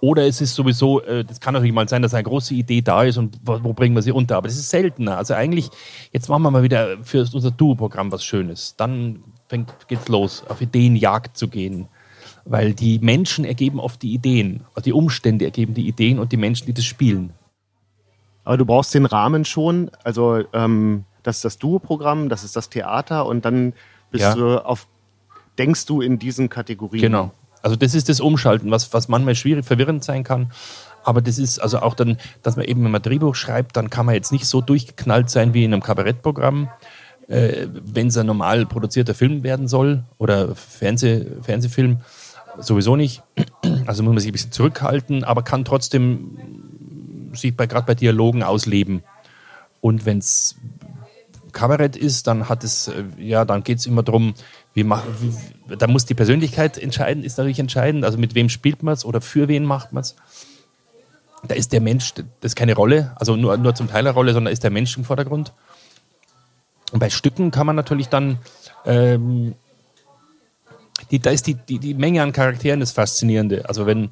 [0.00, 3.02] Oder es ist sowieso, äh, das kann natürlich mal sein, dass eine große Idee da
[3.02, 4.36] ist und wo, wo bringen wir sie unter.
[4.36, 5.16] Aber das ist seltener.
[5.16, 5.70] Also eigentlich,
[6.12, 8.74] jetzt machen wir mal wieder für unser Duo-Programm was Schönes.
[8.76, 11.88] Dann fängt, geht's los, auf Ideenjagd zu gehen.
[12.44, 14.64] Weil die Menschen ergeben oft die Ideen.
[14.84, 17.32] Die Umstände ergeben die Ideen und die Menschen, die das spielen.
[18.44, 19.90] Aber du brauchst den Rahmen schon.
[20.04, 23.74] Also ähm, das ist das Duo-Programm, das ist das Theater und dann
[24.10, 24.34] bist ja.
[24.34, 24.86] du auf,
[25.58, 27.02] denkst du in diesen Kategorien.
[27.02, 27.32] Genau.
[27.62, 30.52] Also das ist das Umschalten, was, was manchmal schwierig, verwirrend sein kann.
[31.04, 34.06] Aber das ist also auch dann, dass man eben, wenn man Drehbuch schreibt, dann kann
[34.06, 36.68] man jetzt nicht so durchgeknallt sein wie in einem Kabarettprogramm,
[37.28, 42.00] äh, wenn es ein normal produzierter Film werden soll oder Fernseh, Fernsehfilm,
[42.58, 43.22] sowieso nicht.
[43.86, 46.38] Also muss man sich ein bisschen zurückhalten, aber kann trotzdem
[47.32, 49.02] sich bei, gerade bei Dialogen ausleben.
[49.80, 50.56] Und wenn es
[51.52, 54.34] Kabarett ist, dann hat es, äh, ja, dann geht es immer darum,
[54.74, 55.02] wie mach,
[55.68, 58.04] da muss die Persönlichkeit entscheiden, ist natürlich entscheidend.
[58.04, 60.16] Also mit wem spielt man es oder für wen macht man es.
[61.46, 64.32] Da ist der Mensch, das ist keine Rolle, also nur, nur zum Teil eine Rolle,
[64.32, 65.52] sondern ist der Mensch im Vordergrund.
[66.92, 68.38] Und bei Stücken kann man natürlich dann
[68.84, 69.54] ähm,
[71.10, 73.68] die, da ist die, die, die Menge an Charakteren das Faszinierende.
[73.68, 74.10] Also wenn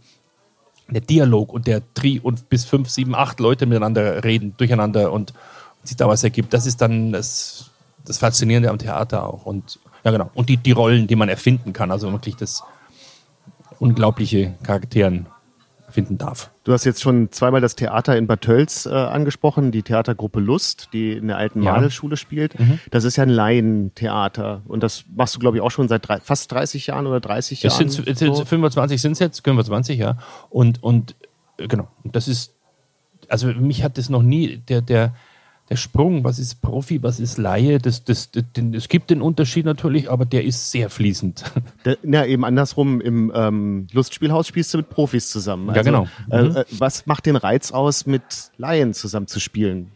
[0.89, 5.33] der Dialog und der Tri und bis fünf, sieben, acht Leute miteinander reden, durcheinander und
[5.89, 7.71] sich da was ergibt, das ist dann das,
[8.05, 9.47] das Faszinierende am Theater auch.
[9.47, 10.31] Und ja genau.
[10.35, 12.63] Und die, die Rollen, die man erfinden kann, also wirklich das
[13.79, 15.27] unglaubliche Charakteren
[15.91, 16.51] finden darf.
[16.65, 20.91] Du hast jetzt schon zweimal das Theater in Bad Tölz äh, angesprochen, die Theatergruppe Lust,
[20.93, 21.91] die in der alten ja.
[21.91, 22.59] spielt.
[22.59, 22.79] Mhm.
[22.91, 26.21] Das ist ja ein Laientheater und das machst du, glaube ich, auch schon seit drei,
[26.21, 27.89] fast 30 Jahren oder 30 Jahren.
[27.89, 28.45] Sind, so.
[28.45, 30.19] 25 sind es jetzt, 25, ja.
[30.51, 31.15] Und, und
[31.57, 32.53] äh, genau, das ist,
[33.29, 35.15] also mich hat das noch nie, der, der,
[35.69, 39.21] der Sprung, was ist Profi, was ist Laie, das, das, das, den, es gibt den
[39.21, 41.45] Unterschied natürlich, aber der ist sehr fließend.
[41.85, 45.69] Der, ja, eben andersrum, im ähm, Lustspielhaus spielst du mit Profis zusammen.
[45.71, 46.09] Also, ja, genau.
[46.31, 46.57] Äh, mhm.
[46.57, 48.23] Äh, was macht den Reiz aus, mit
[48.57, 49.93] Laien zusammen zu spielen?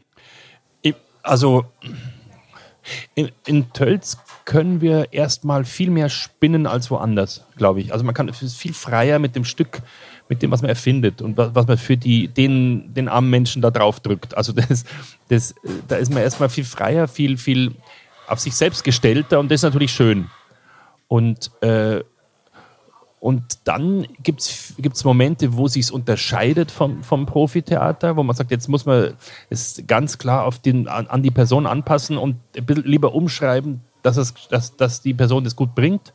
[1.23, 1.67] Also
[3.15, 7.93] in, in Tölz können wir erstmal viel mehr spinnen als woanders, glaube ich.
[7.93, 9.83] Also man kann viel freier mit dem Stück
[10.31, 13.71] mit dem, was man erfindet und was, man für die, den, den armen Menschen da
[13.71, 14.37] drauf drückt.
[14.37, 14.85] Also das,
[15.29, 15.55] das,
[15.89, 17.75] da ist man erstmal viel freier, viel, viel
[18.29, 20.31] auf sich selbst gestellter und das ist natürlich schön.
[21.09, 22.05] Und, äh,
[23.19, 28.69] und dann gibt es Momente, wo sich unterscheidet vom, vom Profitheater, wo man sagt, jetzt
[28.69, 29.15] muss man
[29.51, 33.81] es ganz klar auf den, an, an die Person anpassen und ein bisschen lieber umschreiben,
[34.03, 36.15] dass, es, dass, dass die Person das gut bringt.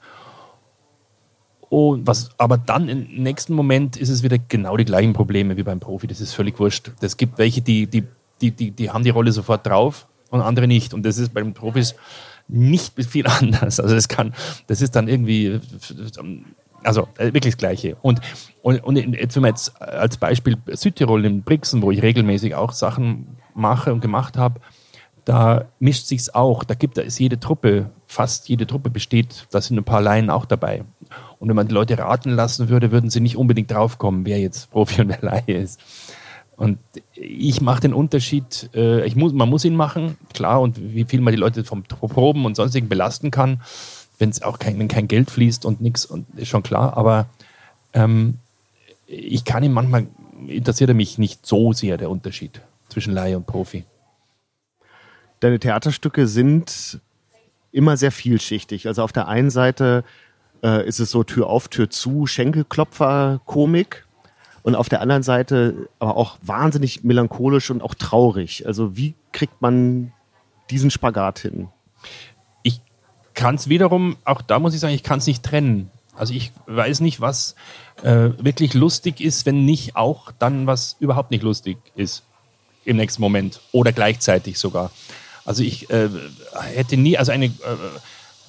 [1.69, 5.63] Und was, aber dann im nächsten Moment ist es wieder genau die gleichen Probleme wie
[5.63, 6.07] beim Profi.
[6.07, 6.91] Das ist völlig wurscht.
[7.01, 8.03] Es gibt welche, die, die,
[8.41, 10.93] die, die, die haben die Rolle sofort drauf und andere nicht.
[10.93, 11.95] Und das ist bei den Profis
[12.47, 13.79] nicht viel anders.
[13.79, 14.33] Also es kann,
[14.67, 15.59] das ist dann irgendwie,
[16.83, 17.97] also äh, wirklich das Gleiche.
[18.01, 18.21] Und,
[18.61, 22.71] und, und jetzt, wenn wir jetzt als Beispiel Südtirol in Brixen, wo ich regelmäßig auch
[22.73, 24.59] Sachen mache und gemacht habe,
[25.25, 26.63] da mischt sich's auch.
[26.63, 30.45] Da gibt es jede Truppe, fast jede Truppe besteht, da sind ein paar Laien auch
[30.45, 30.83] dabei.
[31.39, 34.71] Und wenn man die Leute raten lassen würde, würden sie nicht unbedingt draufkommen, wer jetzt
[34.71, 35.79] Profi und wer Laie ist.
[36.55, 36.77] Und
[37.13, 41.19] ich mache den Unterschied, äh, ich muss, man muss ihn machen, klar, und wie viel
[41.19, 43.61] man die Leute vom Proben und sonstigen belasten kann,
[44.19, 47.27] wenn es auch kein, kein Geld fließt und nichts, und ist schon klar, aber
[47.91, 48.35] ähm,
[49.05, 50.07] ich kann ihn manchmal,
[50.47, 53.83] interessiert er mich nicht so sehr, der Unterschied zwischen Laie und Profi.
[55.45, 56.99] Deine Theaterstücke sind
[57.71, 58.87] immer sehr vielschichtig.
[58.87, 60.03] Also auf der einen Seite
[60.63, 64.07] äh, ist es so Tür auf, Tür zu, Schenkelklopfer-Komik.
[64.63, 68.65] Und auf der anderen Seite aber auch wahnsinnig melancholisch und auch traurig.
[68.65, 70.13] Also wie kriegt man
[70.71, 71.67] diesen Spagat hin?
[72.63, 72.81] Ich
[73.35, 75.91] kann es wiederum, auch da muss ich sagen, ich kann es nicht trennen.
[76.15, 77.53] Also ich weiß nicht, was
[78.01, 82.23] äh, wirklich lustig ist, wenn nicht auch dann was überhaupt nicht lustig ist
[82.83, 84.89] im nächsten Moment oder gleichzeitig sogar.
[85.45, 86.09] Also ich äh,
[86.73, 87.51] hätte nie, also eine äh,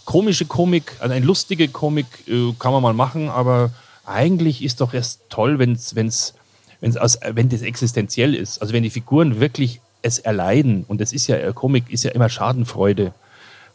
[0.05, 3.71] komische Komik, also eine lustige Komik äh, kann man mal machen, aber
[4.07, 6.35] eigentlich ist doch erst toll, wenn's, wenn's,
[6.81, 8.63] wenn's aus, wenn das existenziell ist.
[8.63, 12.13] Also wenn die Figuren wirklich es erleiden und es ist ja, äh, Komik ist ja
[12.13, 13.13] immer Schadenfreude,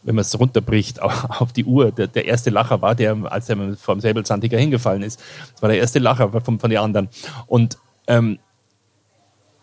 [0.02, 1.92] wenn man es runterbricht auf die Uhr.
[1.92, 5.20] Der, der, erste Lacher war der, als er vom Säbelzahntiger hingefallen ist.
[5.52, 7.08] Das war der erste Lacher von, von den anderen.
[7.46, 8.38] Und ähm,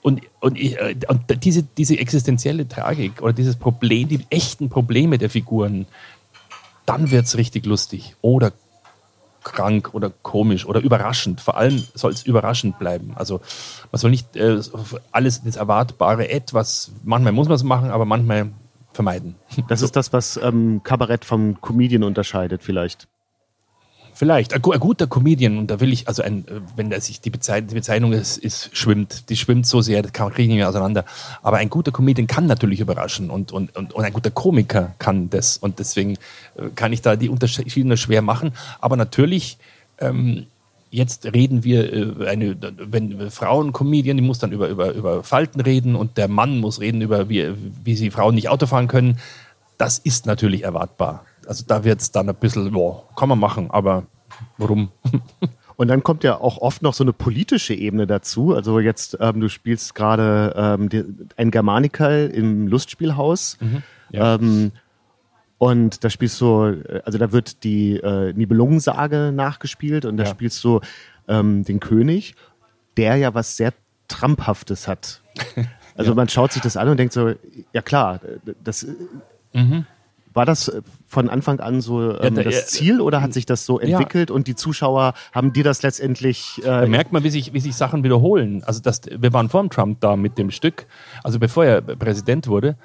[0.02, 5.18] und, und, ich, äh, und diese, diese existenzielle Tragik oder dieses Problem, die echten Probleme
[5.18, 5.86] der Figuren,
[6.86, 8.52] dann wird es richtig lustig oder
[9.44, 11.42] krank oder komisch oder überraschend.
[11.42, 13.14] Vor allem soll es überraschend bleiben.
[13.16, 13.42] Also
[13.92, 14.62] man soll nicht äh,
[15.12, 18.50] alles das Erwartbare etwas, manchmal muss man es machen, aber manchmal
[18.94, 19.36] vermeiden.
[19.68, 23.08] Das ist das, was ähm, Kabarett vom Comedian unterscheidet vielleicht.
[24.20, 24.54] Vielleicht.
[24.54, 26.44] Ein, ein, guter Comedian, und da will ich, also ein,
[26.76, 30.12] wenn er sich die, Bezeichnung, die Bezeichnung ist, ist, schwimmt, die schwimmt so sehr, das
[30.12, 31.06] kann, kriege ich nicht mehr auseinander.
[31.42, 35.30] Aber ein guter Comedian kann natürlich überraschen und, und, und, und ein guter Komiker kann
[35.30, 35.56] das.
[35.56, 36.18] Und deswegen
[36.58, 38.52] äh, kann ich da die Unterschiede schwer machen.
[38.82, 39.58] Aber natürlich,
[40.00, 40.48] ähm,
[40.92, 45.62] jetzt reden wir, äh, eine, wenn Frauen Comedian, die muss dann über, über, über Falten
[45.62, 47.54] reden und der Mann muss reden über, wie,
[47.86, 49.18] wie sie Frauen nicht Auto fahren können.
[49.78, 51.24] Das ist natürlich erwartbar.
[51.50, 54.04] Also da wird es dann ein bisschen, boah, kann man machen, aber
[54.60, 54.92] warum?
[55.78, 58.54] Und dann kommt ja auch oft noch so eine politische Ebene dazu.
[58.54, 60.90] Also jetzt, ähm, du spielst gerade ähm,
[61.38, 63.58] ein Germanikal im Lustspielhaus.
[63.62, 63.82] Mhm,
[64.12, 64.36] ja.
[64.36, 64.74] ähm,
[65.58, 70.30] und da spielst du, also da wird die äh, Nibelungensage nachgespielt und da ja.
[70.30, 70.82] spielst du
[71.28, 72.36] ähm, den König,
[72.96, 73.74] der ja was sehr
[74.08, 75.22] Tramphaftes hat.
[75.96, 76.16] Also ja.
[76.16, 77.34] man schaut sich das an und denkt so,
[77.74, 78.22] ja klar,
[78.64, 78.88] das
[79.52, 79.86] mhm.
[80.34, 83.46] War das äh, von Anfang an so ähm, ja, da, das Ziel oder hat sich
[83.46, 84.36] das so entwickelt ja.
[84.36, 86.60] und die Zuschauer haben dir das letztendlich.
[86.60, 88.64] Äh da merkt man, wie sich, wie sich Sachen wiederholen.
[88.64, 90.86] Also das, wir waren vor dem Trump da mit dem Stück,
[91.24, 92.76] also bevor er Präsident wurde.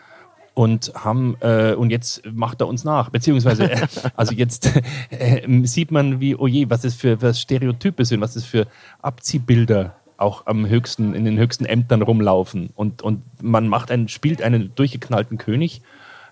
[0.54, 4.70] und haben äh, und jetzt macht er uns nach beziehungsweise äh, also jetzt
[5.10, 8.66] äh, sieht man wie oh je was das für was Stereotype sind was das für
[9.02, 14.42] Abziehbilder auch am höchsten in den höchsten Ämtern rumlaufen und und man macht einen spielt
[14.42, 15.82] einen durchgeknallten König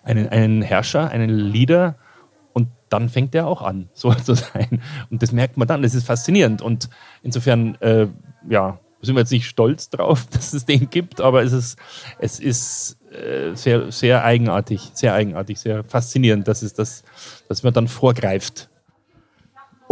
[0.02, 1.96] einen einen Herrscher einen Leader
[2.52, 4.82] und dann fängt er auch an so zu sein.
[5.10, 6.62] Und das merkt man dann das ist faszinierend.
[6.62, 6.88] Und
[7.22, 8.08] insofern äh,
[8.48, 11.78] ja sind wir jetzt nicht stolz drauf, dass es den gibt, aber es ist,
[12.18, 17.02] es ist äh, sehr, sehr eigenartig, sehr eigenartig, sehr faszinierend, dass, es das,
[17.48, 18.70] dass man dann vorgreift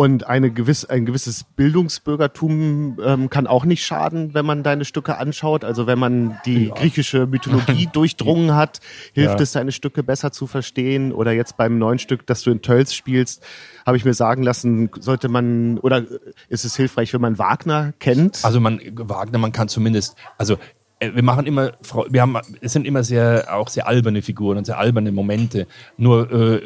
[0.00, 5.18] und eine gewiss, ein gewisses Bildungsbürgertum ähm, kann auch nicht schaden, wenn man deine Stücke
[5.18, 5.62] anschaut.
[5.62, 6.74] Also wenn man die ja.
[6.74, 8.80] griechische Mythologie durchdrungen hat,
[9.12, 9.42] hilft ja.
[9.42, 11.12] es, deine Stücke besser zu verstehen.
[11.12, 13.44] Oder jetzt beim neuen Stück, das du in Tölz spielst,
[13.84, 16.06] habe ich mir sagen lassen, sollte man, oder
[16.48, 18.42] ist es hilfreich, wenn man Wagner kennt?
[18.42, 20.56] Also man, Wagner, man kann zumindest, also
[21.00, 21.72] äh, wir machen immer,
[22.08, 25.66] wir haben, es sind immer sehr, auch sehr alberne Figuren und sehr alberne Momente.
[25.96, 26.62] Nur, äh,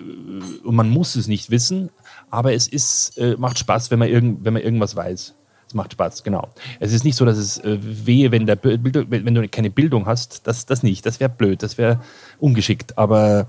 [0.62, 1.90] und man muss es nicht wissen,
[2.34, 5.34] aber es ist, äh, macht Spaß, wenn man, irgend, wenn man irgendwas weiß.
[5.68, 6.48] Es macht Spaß, genau.
[6.80, 10.06] Es ist nicht so, dass es äh, wehe, wenn, der Bildung, wenn du keine Bildung
[10.06, 11.06] hast, das, das nicht.
[11.06, 12.00] Das wäre blöd, das wäre
[12.40, 12.98] ungeschickt.
[12.98, 13.46] Aber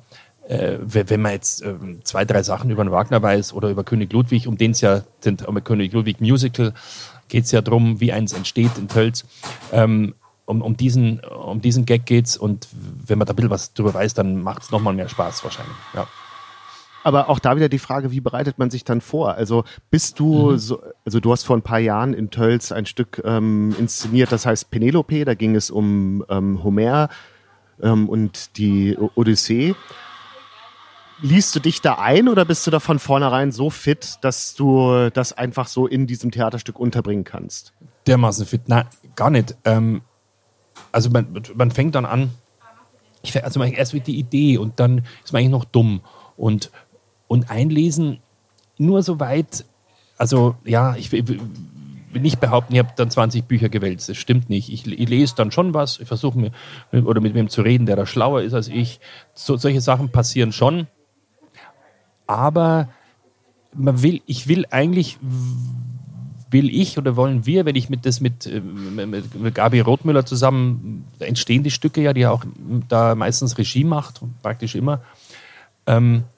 [0.48, 4.14] äh, wenn man jetzt äh, zwei, drei Sachen über den Wagner weiß oder über König
[4.14, 6.74] Ludwig, um den es ja sind, um König Ludwig Musical,
[7.28, 9.26] geht es ja darum, wie eins entsteht in Tölz.
[9.72, 10.14] Ähm,
[10.46, 13.96] um, um, diesen, um diesen Gag geht's und wenn man da ein bisschen was drüber
[13.96, 15.76] weiß, dann macht es nochmal mehr Spaß wahrscheinlich.
[15.96, 16.08] Ja.
[17.06, 19.36] Aber auch da wieder die Frage, wie bereitet man sich dann vor?
[19.36, 20.58] Also bist du, mhm.
[20.58, 24.48] so, also du hast vor ein paar Jahren in Tölz ein Stück ähm, inszeniert, das
[24.48, 27.10] heißt Penelope, da ging es um ähm, Homer
[27.80, 29.76] ähm, und die Odyssee.
[31.22, 35.12] Liest du dich da ein oder bist du da von vornherein so fit, dass du
[35.14, 37.72] das einfach so in diesem Theaterstück unterbringen kannst?
[38.08, 39.56] Dermaßen fit, nein, gar nicht.
[39.64, 40.02] Ähm,
[40.92, 42.32] also man, man fängt dann an,
[43.22, 46.02] ich, also erst mit die Idee und dann ist man eigentlich noch dumm
[46.38, 46.72] und
[47.28, 48.20] und einlesen
[48.78, 49.66] nur so weit,
[50.18, 51.40] also ja, ich will,
[52.20, 54.10] nicht behaupten, ich habe dann 20 Bücher gewälzt.
[54.10, 54.72] Das stimmt nicht.
[54.72, 56.52] Ich, ich lese dann schon was, ich versuche mir
[56.92, 59.00] oder mit wem zu reden, der da schlauer ist als ich.
[59.34, 60.88] So, solche Sachen passieren schon.
[62.28, 62.90] Aber
[63.74, 65.18] man will, ich will eigentlich,
[66.50, 71.06] will ich oder wollen wir, wenn ich mit das mit, äh, mit, Gabi Rothmüller zusammen,
[71.20, 72.46] da entstehen die Stücke ja, die ja auch
[72.88, 75.02] da meistens Regie macht, praktisch immer.
[75.86, 76.35] Ähm, äh,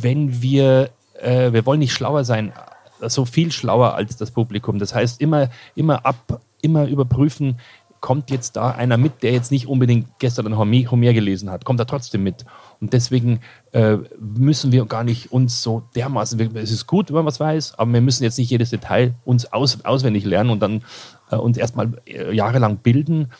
[0.00, 2.52] wenn wir, äh, wir wollen nicht schlauer sein,
[3.00, 4.78] so viel schlauer als das Publikum.
[4.78, 7.58] Das heißt, immer, immer ab, immer überprüfen,
[8.04, 11.64] kommt jetzt da einer mit, der jetzt nicht unbedingt gestern ein Homer, Homer gelesen hat,
[11.64, 12.44] kommt er trotzdem mit.
[12.78, 13.40] Und deswegen
[13.72, 17.78] äh, müssen wir gar nicht uns so dermaßen, es ist gut, wenn man was weiß,
[17.78, 20.84] aber wir müssen jetzt nicht jedes Detail uns aus, auswendig lernen und dann
[21.30, 23.32] äh, uns erstmal äh, jahrelang bilden,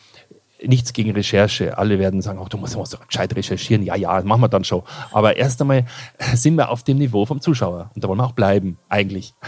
[0.66, 1.79] nichts gegen Recherche.
[1.79, 3.83] Alle werden sagen, oh, du musst, musst doch gescheit recherchieren.
[3.83, 4.83] Ja, ja, machen wir dann schon.
[5.12, 5.85] Aber erst einmal
[6.35, 7.90] sind wir auf dem Niveau vom Zuschauer.
[7.94, 9.35] Und da wollen wir auch bleiben, eigentlich.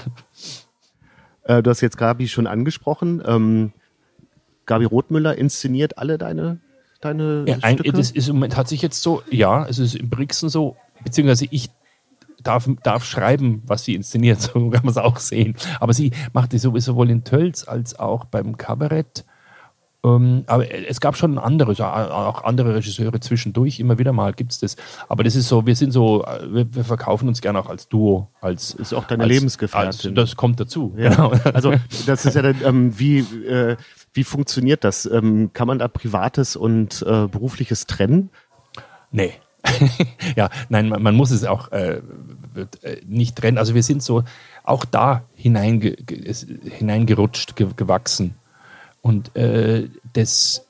[1.48, 3.22] Äh, du hast jetzt Gabi schon angesprochen.
[3.24, 3.72] Ähm,
[4.64, 6.58] Gabi Rothmüller inszeniert alle deine,
[7.00, 7.92] deine ja, ein, Stücke?
[7.92, 11.46] Das ist im Moment hat sich jetzt so, ja, es ist im Brixen so, beziehungsweise
[11.52, 11.70] ich
[12.42, 15.54] darf, darf schreiben, was sie inszeniert, so kann man es auch sehen.
[15.80, 19.24] Aber sie macht es sowieso sowohl in Tölz als auch beim Kabarett
[20.02, 24.76] aber es gab schon andere, auch andere Regisseure zwischendurch, immer wieder mal gibt es das.
[25.08, 28.30] Aber das ist so, wir sind so, wir, wir verkaufen uns gerne auch als Duo.
[28.40, 30.10] Als, ist auch deine als, Lebensgefährtin.
[30.10, 30.94] Als, das kommt dazu.
[30.96, 31.10] Ja.
[31.10, 31.32] Genau.
[31.52, 31.74] Also
[32.06, 33.76] das ist ja dann, ähm, wie, äh,
[34.12, 35.06] wie funktioniert das?
[35.06, 38.30] Ähm, kann man da Privates und äh, Berufliches trennen?
[39.10, 39.32] Nee.
[40.36, 42.00] ja, nein, man, man, muss es auch äh,
[42.82, 43.58] äh, nicht trennen.
[43.58, 44.22] Also wir sind so
[44.62, 45.96] auch da hineinge,
[46.62, 48.36] hineingerutscht, ge, gewachsen.
[49.06, 50.66] Und äh, das,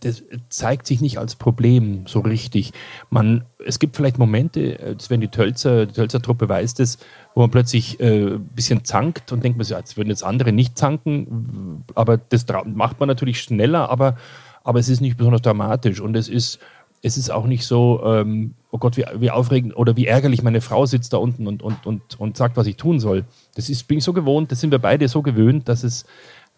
[0.00, 2.72] das zeigt sich nicht als Problem so richtig.
[3.08, 6.98] Man, es gibt vielleicht Momente, äh, wenn die Tölzer, die Tölzer Truppe weiß das,
[7.36, 10.50] wo man plötzlich äh, ein bisschen zankt und denkt man sich, als würden jetzt andere
[10.50, 14.16] nicht zanken, aber das macht man natürlich schneller, aber,
[14.64, 16.58] aber es ist nicht besonders dramatisch und es ist,
[17.00, 20.60] es ist auch nicht so, ähm, oh Gott, wie, wie aufregend oder wie ärgerlich meine
[20.60, 23.24] Frau sitzt da unten und, und, und, und sagt, was ich tun soll.
[23.54, 26.06] Das ist, bin ich so gewohnt, das sind wir beide so gewöhnt, dass es,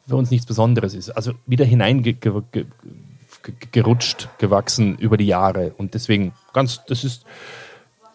[0.06, 1.10] für uns nichts Besonderes ist.
[1.10, 5.74] Also wieder hineingerutscht, gewachsen über die Jahre.
[5.76, 7.24] Und deswegen ganz, das ist,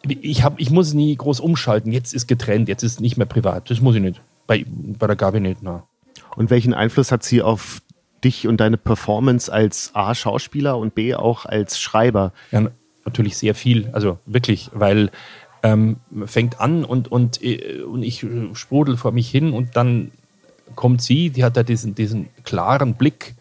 [0.07, 1.91] ich, hab, ich muss nie groß umschalten.
[1.91, 3.69] Jetzt ist getrennt, jetzt ist nicht mehr privat.
[3.69, 4.21] Das muss ich nicht.
[4.47, 5.59] Bei, bei der Gabi nicht.
[5.61, 5.83] Na.
[6.35, 7.81] Und welchen Einfluss hat sie auf
[8.23, 12.33] dich und deine Performance als A, Schauspieler und B, auch als Schreiber?
[12.51, 12.69] Ja,
[13.05, 13.89] natürlich sehr viel.
[13.93, 15.11] Also wirklich, weil
[15.63, 20.11] ähm, fängt an und, und, äh, und ich sprudel vor mich hin und dann
[20.75, 23.35] kommt sie, die hat da diesen, diesen klaren Blick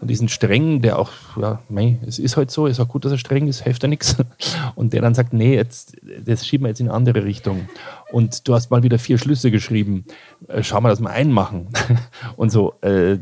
[0.00, 3.12] und diesen strengen, der auch, ja, mei, es ist halt so, ist auch gut, dass
[3.12, 4.16] er streng ist, hilft ja nichts.
[4.74, 5.94] Und der dann sagt, nee, jetzt,
[6.24, 7.68] das schieben wir jetzt in eine andere Richtung.
[8.10, 10.06] Und du hast mal wieder vier Schlüsse geschrieben,
[10.48, 11.68] äh, schau mal, dass wir einen machen.
[12.36, 13.18] Und so, äh,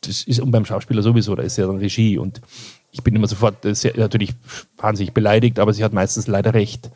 [0.00, 2.40] das ist und beim Schauspieler sowieso, da ist ja dann Regie und
[2.92, 4.34] ich bin immer sofort äh, sehr, natürlich
[4.78, 6.86] wahnsinnig beleidigt, aber sie hat meistens leider recht,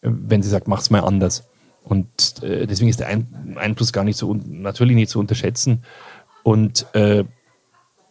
[0.00, 1.44] äh, wenn sie sagt, mach's mal anders.
[1.84, 5.84] Und äh, deswegen ist der Ein Einfluss gar nicht so, natürlich nicht zu unterschätzen.
[6.42, 7.24] Und äh,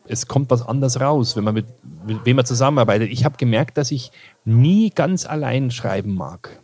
[0.05, 1.67] es kommt was anders raus, wenn man mit,
[2.05, 3.09] mit wem man zusammenarbeitet.
[3.11, 4.11] Ich habe gemerkt, dass ich
[4.45, 6.59] nie ganz allein schreiben mag.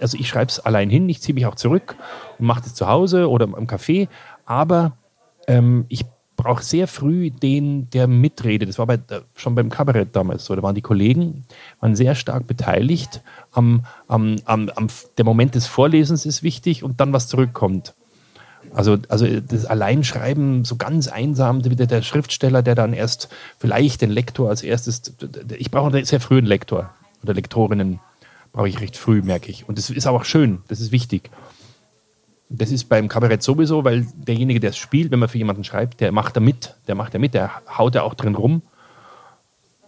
[0.00, 1.94] Also ich schreibe es allein hin, ich ziehe mich auch zurück
[2.38, 4.08] und mache das zu Hause oder im Café,
[4.46, 4.96] aber
[5.46, 6.06] ähm, ich
[6.36, 8.68] brauche sehr früh den, der mitredet.
[8.68, 8.98] Das war bei,
[9.34, 10.54] schon beim Kabarett damals so.
[10.54, 11.44] Da waren die Kollegen
[11.80, 13.22] waren sehr stark beteiligt.
[13.52, 17.94] Am, am, am, am, der Moment des Vorlesens ist wichtig und dann was zurückkommt.
[18.72, 23.28] Also, also das Alleinschreiben, so ganz einsam, wieder der Schriftsteller, der dann erst
[23.58, 25.14] vielleicht den Lektor als erstes,
[25.56, 26.90] ich brauche einen sehr frühen Lektor
[27.22, 28.00] oder Lektorinnen,
[28.52, 29.68] brauche ich recht früh, merke ich.
[29.68, 31.30] Und das ist auch schön, das ist wichtig.
[32.48, 36.00] Das ist beim Kabarett sowieso, weil derjenige, der es spielt, wenn man für jemanden schreibt,
[36.00, 38.62] der macht da mit, der macht da mit, der haut da auch drin rum.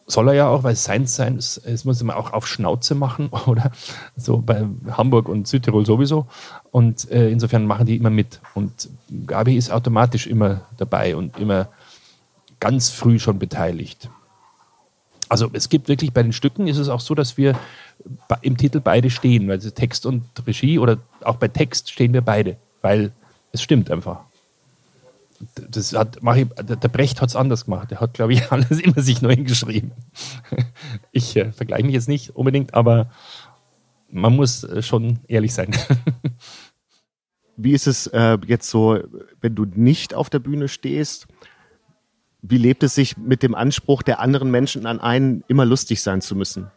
[0.08, 3.28] Soll er ja auch, weil es sein sein, es muss man auch auf Schnauze machen,
[3.46, 3.72] oder?
[4.16, 6.26] So bei Hamburg und Südtirol sowieso.
[6.70, 8.40] Und äh, insofern machen die immer mit.
[8.54, 8.88] Und
[9.26, 11.68] Gabi ist automatisch immer dabei und immer
[12.60, 14.08] ganz früh schon beteiligt.
[15.28, 17.58] Also es gibt wirklich bei den Stücken ist es auch so, dass wir
[18.42, 22.56] im Titel beide stehen, weil Text und Regie oder auch bei Text stehen wir beide,
[22.82, 23.12] weil
[23.52, 24.20] es stimmt einfach.
[25.54, 27.90] Das hat, ich, der Brecht hat es anders gemacht.
[27.90, 29.92] Der hat, glaube ich, alles immer sich neu geschrieben.
[31.12, 33.10] Ich äh, vergleiche mich jetzt nicht unbedingt, aber
[34.10, 35.74] man muss äh, schon ehrlich sein.
[37.56, 38.98] Wie ist es äh, jetzt so,
[39.40, 41.26] wenn du nicht auf der Bühne stehst?
[42.48, 46.20] Wie lebt es sich mit dem Anspruch der anderen Menschen an einen, immer lustig sein
[46.20, 46.70] zu müssen?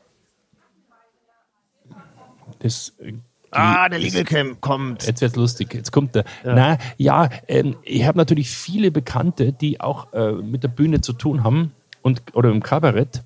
[2.60, 3.14] Das äh,
[3.52, 5.06] ah, der Legal Camp kommt.
[5.06, 5.74] Jetzt wird's lustig.
[5.74, 6.26] Jetzt kommt der.
[6.44, 6.56] Ja.
[6.56, 11.14] Na, ja, ähm, ich habe natürlich viele Bekannte, die auch äh, mit der Bühne zu
[11.14, 13.24] tun haben und oder im Kabarett.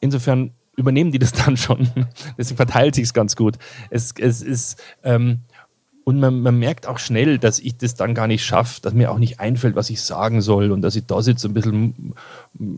[0.00, 1.88] Insofern übernehmen die das dann schon.
[2.38, 3.56] Deswegen verteilt sich's ganz gut.
[3.90, 5.40] Es, es ist ähm,
[6.04, 9.10] und man, man, merkt auch schnell, dass ich das dann gar nicht schaffe, dass mir
[9.10, 12.14] auch nicht einfällt, was ich sagen soll und dass ich da sitze, ein bisschen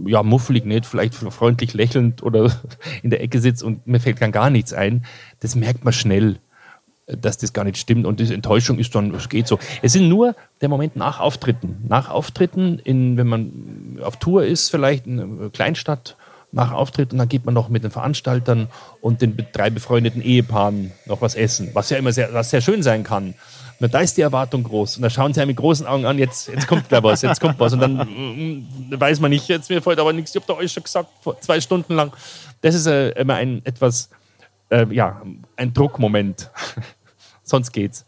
[0.07, 2.53] ja, muffelig, nicht vielleicht freundlich lächelnd oder
[3.03, 5.05] in der Ecke sitze und mir fällt dann gar nichts ein.
[5.41, 6.39] Das merkt man schnell,
[7.07, 9.59] dass das gar nicht stimmt und diese Enttäuschung ist dann, es geht so.
[9.83, 11.85] Es sind nur der Moment nach Auftritten.
[11.89, 16.17] Nach Auftritten, in, wenn man auf Tour ist, vielleicht in einer Kleinstadt,
[16.57, 18.69] nach Auftritt und dann geht man noch mit den Veranstaltern
[19.01, 22.83] und den drei befreundeten Ehepaaren noch was essen, was ja immer sehr, was sehr schön
[22.83, 23.35] sein kann.
[23.79, 24.97] Und da ist die Erwartung groß.
[24.97, 27.43] Und da schauen sie einem mit großen Augen an, jetzt, jetzt kommt da was, jetzt
[27.43, 27.75] kommt was.
[27.75, 30.73] Und dann mm, weiß man nicht, jetzt mir fällt aber nichts, ich habe da euch
[30.73, 32.11] schon gesagt, vor zwei Stunden lang.
[32.63, 34.09] Das ist äh, immer ein etwas,
[34.71, 35.21] äh, ja,
[35.57, 36.51] ein Druckmoment.
[37.43, 38.07] Sonst geht's.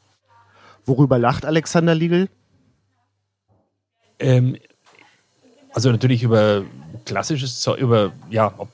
[0.87, 2.31] Worüber lacht Alexander Liegel?
[4.19, 4.57] Ähm,
[5.75, 6.65] also natürlich über
[7.09, 8.69] klassisches Zeug, über, ja, ob,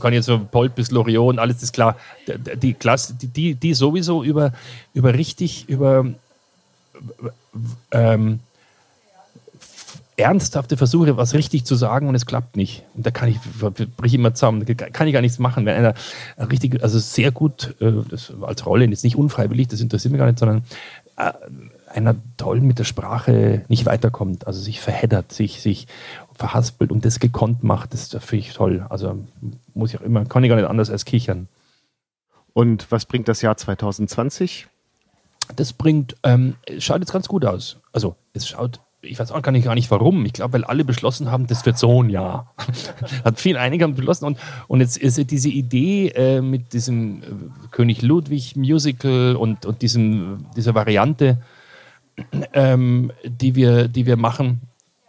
[0.00, 1.96] kann jetzt so Polt bis Loriot alles ist klar.
[2.26, 4.52] Die, Klasse, die, die, sowieso über,
[4.94, 6.04] über richtig, über
[7.92, 8.40] ähm,
[10.16, 12.82] ernsthafte Versuche, was richtig zu sagen und es klappt nicht.
[12.94, 13.38] Und da kann ich,
[13.96, 15.64] brich immer zusammen, da kann ich gar nichts machen.
[15.64, 15.94] Wenn einer
[16.50, 20.26] richtig, also sehr gut, äh, das als Rolle, jetzt nicht unfreiwillig, das interessiert mich gar
[20.26, 20.64] nicht, sondern
[21.16, 21.32] äh,
[21.92, 25.86] einer toll mit der Sprache nicht weiterkommt, also sich verheddert, sich, sich
[26.34, 28.86] verhaspelt und das gekonnt macht, das finde ich toll.
[28.88, 29.24] Also
[29.74, 31.48] muss ich auch immer, kann ich gar nicht anders als kichern.
[32.54, 34.68] Und was bringt das Jahr 2020?
[35.56, 37.78] Das bringt, ähm, schaut jetzt ganz gut aus.
[37.92, 40.24] Also es schaut, ich weiß auch gar nicht, gar nicht warum.
[40.24, 42.54] Ich glaube, weil alle beschlossen haben, das wird so ein Jahr.
[43.24, 44.38] Hat viel einige haben beschlossen und,
[44.68, 47.26] und jetzt ist diese Idee äh, mit diesem äh,
[47.70, 51.38] König Ludwig Musical und, und diesem, dieser Variante,
[52.52, 54.60] ähm, die, wir, die wir machen,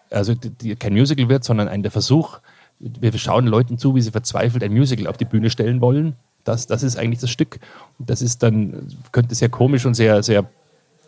[0.09, 2.39] also die, die kein Musical wird, sondern ein der Versuch,
[2.79, 6.15] wir schauen Leuten zu, wie sie verzweifelt ein Musical auf die Bühne stellen wollen.
[6.43, 7.59] Das, das ist eigentlich das Stück.
[7.99, 10.49] Das ist dann, könnte sehr komisch und sehr, sehr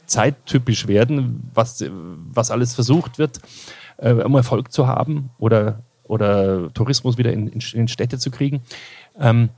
[0.05, 1.83] zeittypisch werden, was,
[2.31, 3.41] was alles versucht wird,
[3.97, 8.61] äh, um Erfolg zu haben oder, oder Tourismus wieder in, in Städte zu kriegen.
[9.19, 9.49] Ähm,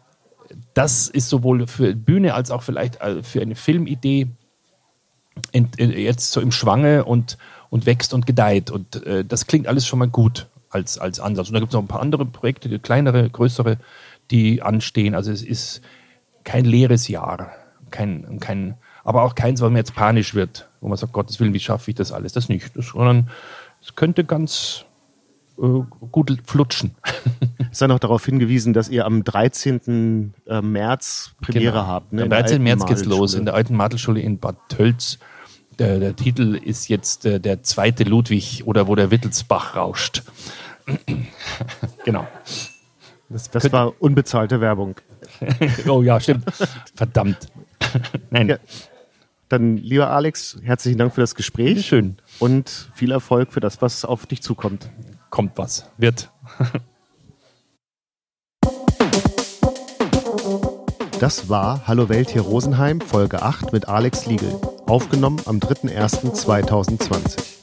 [0.74, 4.28] das ist sowohl für Bühne als auch vielleicht äh, für eine Filmidee
[5.78, 7.38] jetzt so im Schwange und,
[7.70, 8.72] und wächst und gedeiht.
[8.72, 11.47] Und äh, das klingt alles schon mal gut als, als Ansatz.
[11.47, 13.78] Und da gibt es noch ein paar andere Projekte, kleinere, größere,
[14.32, 15.16] die anstehen.
[15.16, 15.82] Also es ist
[16.43, 17.51] kein leeres Jahr,
[17.91, 21.53] kein, kein, aber auch keins, wo man jetzt panisch wird, wo man sagt, Gottes Willen,
[21.53, 22.34] wie schaffe ich das alles?
[22.34, 22.76] Das nicht.
[22.76, 23.30] Das, sondern
[23.82, 24.86] es könnte ganz,
[25.58, 26.95] äh, gut flutschen.
[27.70, 30.34] Es sei noch darauf hingewiesen, dass ihr am 13.
[30.47, 31.88] Äh, März Premiere genau.
[31.88, 32.14] habt.
[32.14, 32.24] Ne?
[32.24, 32.64] Am 13.
[32.64, 35.20] März geht's los in der alten Madelschule in Bad Tölz.
[35.80, 40.24] Der, der Titel ist jetzt äh, der zweite Ludwig oder wo der Wittelsbach rauscht.
[42.06, 42.28] genau.
[43.30, 44.96] Das, das war unbezahlte Werbung.
[45.88, 46.46] oh ja, stimmt.
[46.96, 47.50] Verdammt.
[48.32, 48.50] Nein.
[48.50, 48.58] Ja,
[49.50, 51.86] dann, lieber Alex, herzlichen Dank für das Gespräch.
[51.86, 52.18] Schön.
[52.40, 54.90] Und viel Erfolg für das, was auf dich zukommt.
[55.30, 55.90] Kommt was.
[55.98, 56.32] Wird.
[61.20, 64.60] Das war Hallo Welt hier Rosenheim, Folge 8 mit Alex Liegel.
[64.88, 67.57] Aufgenommen am 3.1.2020.